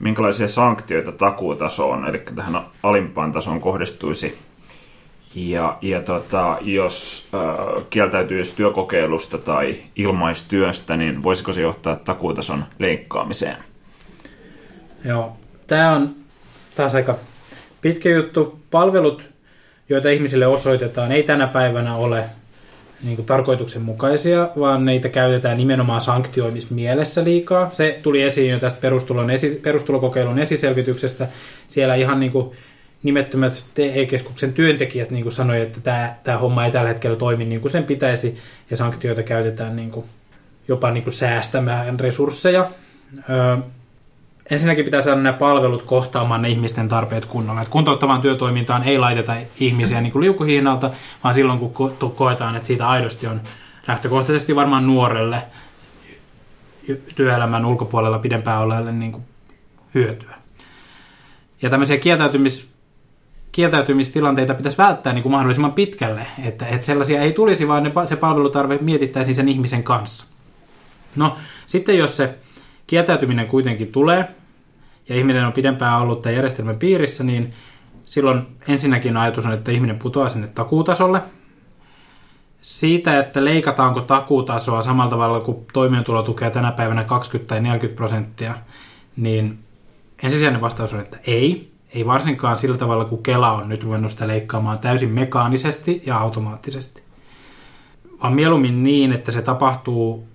Minkälaisia 0.00 0.48
sanktioita 0.48 1.12
takuutasoon, 1.12 2.08
eli 2.08 2.18
tähän 2.18 2.60
alimpaan 2.82 3.32
tasoon 3.32 3.60
kohdistuisi? 3.60 4.38
Ja, 5.34 5.78
ja 5.82 6.00
tota, 6.00 6.58
jos 6.60 7.28
äh, 7.34 7.84
kieltäytyisi 7.90 8.56
työkokeilusta 8.56 9.38
tai 9.38 9.76
ilmaistyöstä, 9.96 10.96
niin 10.96 11.22
voisiko 11.22 11.52
se 11.52 11.60
johtaa 11.60 11.96
takuutason 11.96 12.64
leikkaamiseen? 12.78 13.56
Joo, 15.04 15.36
tämä 15.66 15.92
on 15.92 16.14
taas 16.76 16.94
aika 16.94 17.18
pitkä 17.80 18.08
juttu. 18.08 18.60
Palvelut, 18.70 19.30
joita 19.88 20.10
ihmisille 20.10 20.46
osoitetaan, 20.46 21.12
ei 21.12 21.22
tänä 21.22 21.46
päivänä 21.46 21.94
ole 21.94 22.24
niin 23.02 23.16
kuin 23.16 23.26
tarkoituksenmukaisia, 23.26 24.48
vaan 24.58 24.84
neitä 24.84 25.08
käytetään 25.08 25.58
nimenomaan 25.58 26.00
sanktioimismielessä 26.00 27.24
liikaa. 27.24 27.70
Se 27.70 28.00
tuli 28.02 28.22
esiin 28.22 28.50
jo 28.50 28.58
tästä 28.58 28.80
perustulon 28.80 29.30
esi, 29.30 29.60
perustulokokeilun 29.62 30.38
esiselvityksestä. 30.38 31.28
Siellä 31.66 31.94
ihan 31.94 32.20
niin 32.20 32.32
kuin 32.32 32.50
nimettömät 33.02 33.64
TE-keskuksen 33.74 34.52
työntekijät 34.52 35.10
niin 35.10 35.22
kuin 35.22 35.32
sanoi, 35.32 35.60
että 35.60 35.80
tämä, 35.80 36.14
tämä 36.24 36.38
homma 36.38 36.64
ei 36.64 36.72
tällä 36.72 36.88
hetkellä 36.88 37.16
toimi 37.16 37.44
niin 37.44 37.60
kuin 37.60 37.72
sen 37.72 37.84
pitäisi, 37.84 38.38
ja 38.70 38.76
sanktioita 38.76 39.22
käytetään 39.22 39.76
niin 39.76 39.90
kuin 39.90 40.06
jopa 40.68 40.90
niin 40.90 41.04
kuin 41.04 41.14
säästämään 41.14 42.00
resursseja. 42.00 42.70
Öö, 43.30 43.56
ensinnäkin 44.50 44.84
pitää 44.84 45.02
saada 45.02 45.20
nämä 45.20 45.38
palvelut 45.38 45.82
kohtaamaan 45.82 46.42
ne 46.42 46.48
ihmisten 46.48 46.88
tarpeet 46.88 47.26
kunnolla. 47.26 47.62
Et 47.62 47.68
kuntouttavaan 47.68 48.20
työtoimintaan 48.20 48.82
ei 48.82 48.98
laiteta 48.98 49.36
ihmisiä 49.60 50.00
niin 50.00 50.12
kuin 50.12 50.22
liukuhihnalta, 50.22 50.90
vaan 51.24 51.34
silloin 51.34 51.58
kun 51.58 51.72
ko- 51.90 52.10
koetaan, 52.10 52.56
että 52.56 52.66
siitä 52.66 52.88
aidosti 52.88 53.26
on 53.26 53.40
lähtökohtaisesti 53.88 54.56
varmaan 54.56 54.86
nuorelle 54.86 55.42
työelämän 57.14 57.66
ulkopuolella 57.66 58.18
pidempään 58.18 58.62
olleelle 58.62 58.92
niin 58.92 59.12
kuin 59.12 59.24
hyötyä. 59.94 60.34
Ja 61.62 61.70
tämmöisiä 61.70 61.96
kieltäytymis, 61.96 62.70
kieltäytymistilanteita 63.52 64.54
pitäisi 64.54 64.78
välttää 64.78 65.12
niin 65.12 65.22
kuin 65.22 65.32
mahdollisimman 65.32 65.72
pitkälle, 65.72 66.26
että, 66.44 66.66
että 66.66 66.86
sellaisia 66.86 67.22
ei 67.22 67.32
tulisi, 67.32 67.68
vaan 67.68 67.82
ne, 67.82 67.92
se 68.06 68.16
palvelutarve 68.16 68.78
mietittäisiin 68.80 69.34
sen 69.34 69.48
ihmisen 69.48 69.82
kanssa. 69.82 70.24
No, 71.16 71.36
sitten 71.66 71.98
jos 71.98 72.16
se 72.16 72.34
kieltäytyminen 72.88 73.46
kuitenkin 73.46 73.92
tulee, 73.92 74.28
ja 75.08 75.16
ihminen 75.16 75.46
on 75.46 75.52
pidempään 75.52 76.00
ollut 76.00 76.22
tämän 76.22 76.36
järjestelmän 76.36 76.78
piirissä, 76.78 77.24
niin 77.24 77.54
silloin 78.02 78.46
ensinnäkin 78.68 79.16
ajatus 79.16 79.46
on, 79.46 79.52
että 79.52 79.72
ihminen 79.72 79.98
putoaa 79.98 80.28
sinne 80.28 80.46
takuutasolle. 80.46 81.22
Siitä, 82.60 83.18
että 83.18 83.44
leikataanko 83.44 84.00
takuutasoa 84.00 84.82
samalla 84.82 85.10
tavalla 85.10 85.40
kuin 85.40 85.66
toimeentulotukea 85.72 86.50
tänä 86.50 86.72
päivänä 86.72 87.04
20 87.04 87.48
tai 87.48 87.60
40 87.60 87.96
prosenttia, 87.96 88.54
niin 89.16 89.58
ensisijainen 90.22 90.60
vastaus 90.60 90.92
on, 90.92 91.00
että 91.00 91.18
ei. 91.26 91.72
Ei 91.94 92.06
varsinkaan 92.06 92.58
sillä 92.58 92.76
tavalla, 92.76 93.04
kun 93.04 93.22
Kela 93.22 93.52
on 93.52 93.68
nyt 93.68 93.84
ruvennut 93.84 94.10
sitä 94.10 94.26
leikkaamaan 94.26 94.78
täysin 94.78 95.10
mekaanisesti 95.10 96.02
ja 96.06 96.18
automaattisesti. 96.18 97.02
Vaan 98.22 98.34
mieluummin 98.34 98.84
niin, 98.84 99.12
että 99.12 99.32
se 99.32 99.42
tapahtuu 99.42 100.28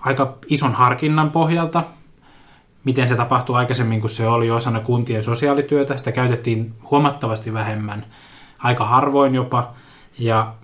aika 0.00 0.36
ison 0.46 0.72
harkinnan 0.72 1.30
pohjalta, 1.30 1.82
miten 2.84 3.08
se 3.08 3.16
tapahtuu 3.16 3.54
aikaisemmin, 3.54 4.00
kun 4.00 4.10
se 4.10 4.26
oli 4.26 4.50
osana 4.50 4.80
kuntien 4.80 5.22
sosiaalityötä. 5.22 5.96
Sitä 5.96 6.12
käytettiin 6.12 6.74
huomattavasti 6.90 7.52
vähemmän, 7.52 8.06
aika 8.58 8.84
harvoin 8.84 9.34
jopa, 9.34 9.72
ja 10.18 10.54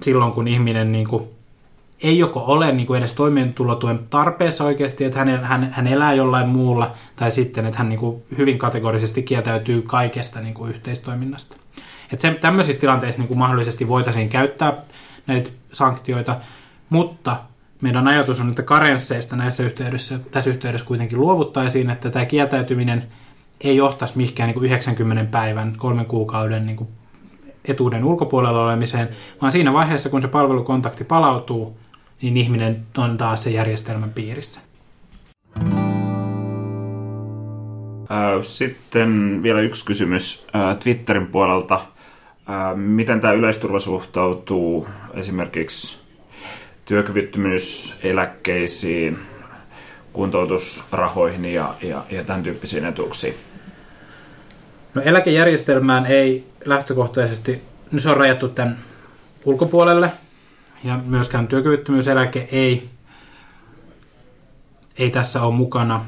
silloin 0.00 0.32
kun 0.32 0.48
ihminen 0.48 0.92
niin 0.92 1.08
kuin 1.08 1.28
ei 2.02 2.18
joko 2.18 2.44
ole 2.46 2.72
niin 2.72 2.86
kuin 2.86 2.98
edes 2.98 3.12
toimeentulotuen 3.12 3.98
tarpeessa 4.10 4.64
oikeasti, 4.64 5.04
että 5.04 5.18
hän, 5.18 5.44
hän, 5.44 5.72
hän 5.72 5.86
elää 5.86 6.12
jollain 6.12 6.48
muulla, 6.48 6.92
tai 7.16 7.30
sitten, 7.30 7.66
että 7.66 7.78
hän 7.78 7.88
niin 7.88 7.98
kuin 7.98 8.22
hyvin 8.38 8.58
kategorisesti 8.58 9.22
kieltäytyy 9.22 9.82
kaikesta 9.82 10.40
niin 10.40 10.54
kuin 10.54 10.70
yhteistoiminnasta. 10.70 11.56
Että 12.12 12.22
se, 12.22 12.30
tämmöisissä 12.34 12.80
tilanteissa 12.80 13.20
niin 13.20 13.28
kuin 13.28 13.38
mahdollisesti 13.38 13.88
voitaisiin 13.88 14.28
käyttää 14.28 14.72
näitä 15.26 15.50
sanktioita, 15.72 16.36
mutta 16.90 17.36
meidän 17.80 18.08
ajatus 18.08 18.40
on, 18.40 18.48
että 18.48 18.62
karensseista 18.62 19.36
näissä 19.36 19.62
yhteydessä, 19.62 20.18
tässä 20.30 20.50
yhteydessä 20.50 20.86
kuitenkin 20.86 21.20
luovuttaisiin, 21.20 21.90
että 21.90 22.10
tämä 22.10 22.24
kieltäytyminen 22.24 23.04
ei 23.60 23.76
johtaisi 23.76 24.16
mihinkään 24.16 24.50
niin 24.50 24.64
90 24.64 25.24
päivän, 25.30 25.72
kolmen 25.76 26.06
kuukauden 26.06 26.66
niin 26.66 26.76
kuin 26.76 26.88
etuuden 27.64 28.04
ulkopuolella 28.04 28.62
olemiseen, 28.62 29.08
vaan 29.42 29.52
siinä 29.52 29.72
vaiheessa, 29.72 30.08
kun 30.08 30.22
se 30.22 30.28
palvelukontakti 30.28 31.04
palautuu, 31.04 31.76
niin 32.22 32.36
ihminen 32.36 32.86
on 32.98 33.16
taas 33.16 33.42
se 33.42 33.50
järjestelmän 33.50 34.10
piirissä. 34.10 34.60
Sitten 38.42 39.40
vielä 39.42 39.60
yksi 39.60 39.84
kysymys 39.84 40.46
Twitterin 40.82 41.26
puolelta. 41.26 41.80
Miten 42.74 43.20
tämä 43.20 43.32
yleisturva 43.32 43.78
suhtautuu 43.78 44.88
esimerkiksi 45.14 46.05
työkyvyttömyyseläkkeisiin, 46.86 49.18
kuntoutusrahoihin 50.12 51.44
ja, 51.44 51.74
ja, 51.82 52.04
ja 52.10 52.24
tämän 52.24 52.42
tyyppisiin 52.42 52.84
etuuksiin? 52.84 53.34
No 54.94 55.02
eläkejärjestelmään 55.02 56.06
ei 56.06 56.46
lähtökohtaisesti, 56.64 57.62
niin 57.90 58.00
se 58.00 58.10
on 58.10 58.16
rajattu 58.16 58.48
tämän 58.48 58.78
ulkopuolelle, 59.44 60.12
ja 60.84 60.98
myöskään 61.06 61.48
työkyvyttömyyseläke 61.48 62.48
ei, 62.52 62.88
ei 64.98 65.10
tässä 65.10 65.42
ole 65.42 65.54
mukana. 65.54 66.04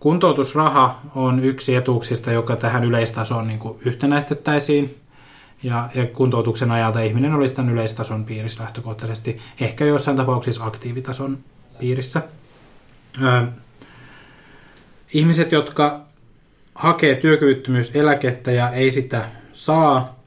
Kuntoutusraha 0.00 1.00
on 1.14 1.44
yksi 1.44 1.74
etuuksista, 1.74 2.32
joka 2.32 2.56
tähän 2.56 2.84
yleistasoon 2.84 3.48
niin 3.48 3.58
kuin 3.58 3.78
yhtenäistettäisiin. 3.84 5.05
Ja, 5.62 5.88
ja 5.94 6.06
kuntoutuksen 6.06 6.70
ajalta 6.70 7.00
ihminen 7.00 7.34
olisi 7.34 7.54
tämän 7.54 7.72
yleistason 7.72 8.24
piirissä 8.24 8.62
lähtökohtaisesti, 8.62 9.38
ehkä 9.60 9.84
joissain 9.84 10.16
tapauksissa 10.16 10.64
aktiivitason 10.64 11.38
piirissä. 11.78 12.22
Ö, 13.22 13.46
ihmiset, 15.12 15.52
jotka 15.52 16.00
hakee 16.74 17.14
työkyvyttömyyseläkettä 17.14 18.50
ja 18.52 18.70
ei 18.70 18.90
sitä 18.90 19.24
saa, 19.52 20.20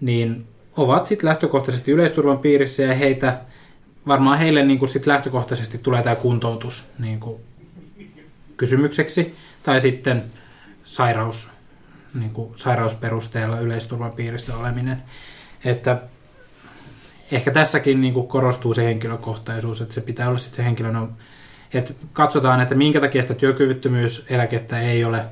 niin 0.00 0.46
ovat 0.76 1.06
sitten 1.06 1.28
lähtökohtaisesti 1.28 1.92
yleisturvan 1.92 2.38
piirissä 2.38 2.82
ja 2.82 2.94
heitä, 2.94 3.40
varmaan 4.06 4.38
heille 4.38 4.62
niin 4.62 4.78
kuin 4.78 4.88
sit 4.88 5.06
lähtökohtaisesti 5.06 5.78
tulee 5.78 6.02
tämä 6.02 6.16
kuntoutus 6.16 6.90
niin 6.98 7.20
kuin 7.20 7.40
kysymykseksi, 8.56 9.34
tai 9.62 9.80
sitten 9.80 10.24
sairaus, 10.84 11.49
niin 12.14 12.30
kuin 12.30 12.58
sairausperusteella 12.58 13.60
yleisturvan 13.60 14.12
piirissä 14.12 14.56
oleminen. 14.56 15.02
Että 15.64 16.02
ehkä 17.32 17.50
tässäkin 17.50 18.00
niin 18.00 18.14
kuin 18.14 18.28
korostuu 18.28 18.74
se 18.74 18.84
henkilökohtaisuus, 18.84 19.80
että 19.80 19.94
se 19.94 20.00
pitää 20.00 20.28
olla 20.28 20.38
sitten 20.38 20.56
se 20.56 20.64
henkilön, 20.64 21.08
että 21.74 21.94
katsotaan, 22.12 22.60
että 22.60 22.74
minkä 22.74 23.00
takia 23.00 23.22
sitä 23.22 23.34
työkyvyttömyyseläkettä 23.34 24.80
ei 24.80 25.04
ole 25.04 25.26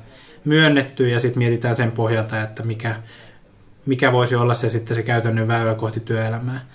myönnetty 0.45 1.09
ja 1.09 1.19
sitten 1.19 1.39
mietitään 1.39 1.75
sen 1.75 1.91
pohjalta, 1.91 2.41
että 2.41 2.63
mikä, 2.63 2.95
mikä 3.85 4.11
voisi 4.11 4.35
olla 4.35 4.53
se 4.53 4.69
sitten 4.69 4.95
se 4.95 5.03
käytännön 5.03 5.47
väylä 5.47 5.75
kohti 5.75 5.99
työelämää. 5.99 6.65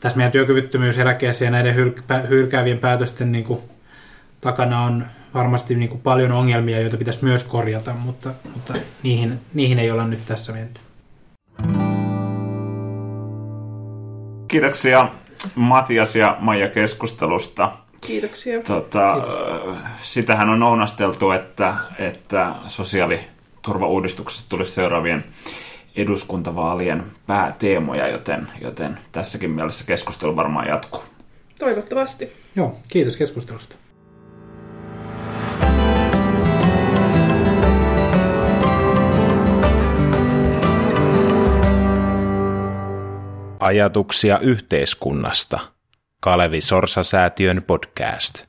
Tässä 0.00 0.16
meidän 0.16 0.32
työkyvyttömyyseläkkeessä 0.32 1.44
ja 1.44 1.50
näiden 1.50 1.74
hylkäävien 2.28 2.78
päätösten 2.78 3.32
niin 3.32 3.44
kuin, 3.44 3.60
takana 4.40 4.80
on 4.80 5.06
varmasti 5.34 5.74
niin 5.74 5.88
kuin, 5.88 6.00
paljon 6.00 6.32
ongelmia, 6.32 6.80
joita 6.80 6.96
pitäisi 6.96 7.24
myös 7.24 7.44
korjata, 7.44 7.92
mutta, 7.94 8.30
mutta 8.54 8.74
niihin, 9.02 9.40
niihin 9.54 9.78
ei 9.78 9.90
olla 9.90 10.06
nyt 10.06 10.26
tässä 10.26 10.52
menty. 10.52 10.80
Kiitoksia 14.48 15.08
Matias 15.54 16.16
ja 16.16 16.36
Maija 16.40 16.68
keskustelusta. 16.68 17.72
Kiitoksia. 18.06 18.62
Tota, 18.62 19.14
Kiitos. 19.14 19.78
Sitähän 20.02 20.48
on 20.48 20.62
ounasteltu, 20.62 21.30
että, 21.30 21.74
että 21.98 22.54
sosiaaliturvauudistuksesta 22.66 24.48
tulisi 24.48 24.72
seuraavien 24.72 25.24
eduskuntavaalien 25.96 27.02
pääteemoja, 27.26 28.08
joten, 28.08 28.48
joten 28.60 28.98
tässäkin 29.12 29.50
mielessä 29.50 29.84
keskustelu 29.86 30.36
varmaan 30.36 30.68
jatkuu. 30.68 31.02
Toivottavasti. 31.58 32.32
Joo, 32.56 32.76
kiitos 32.88 33.16
keskustelusta. 33.16 33.76
Ajatuksia 43.60 44.38
yhteiskunnasta. 44.38 45.60
Kalevi 46.20 46.60
Sorsa-säätiön 46.60 47.62
podcast. 47.66 48.44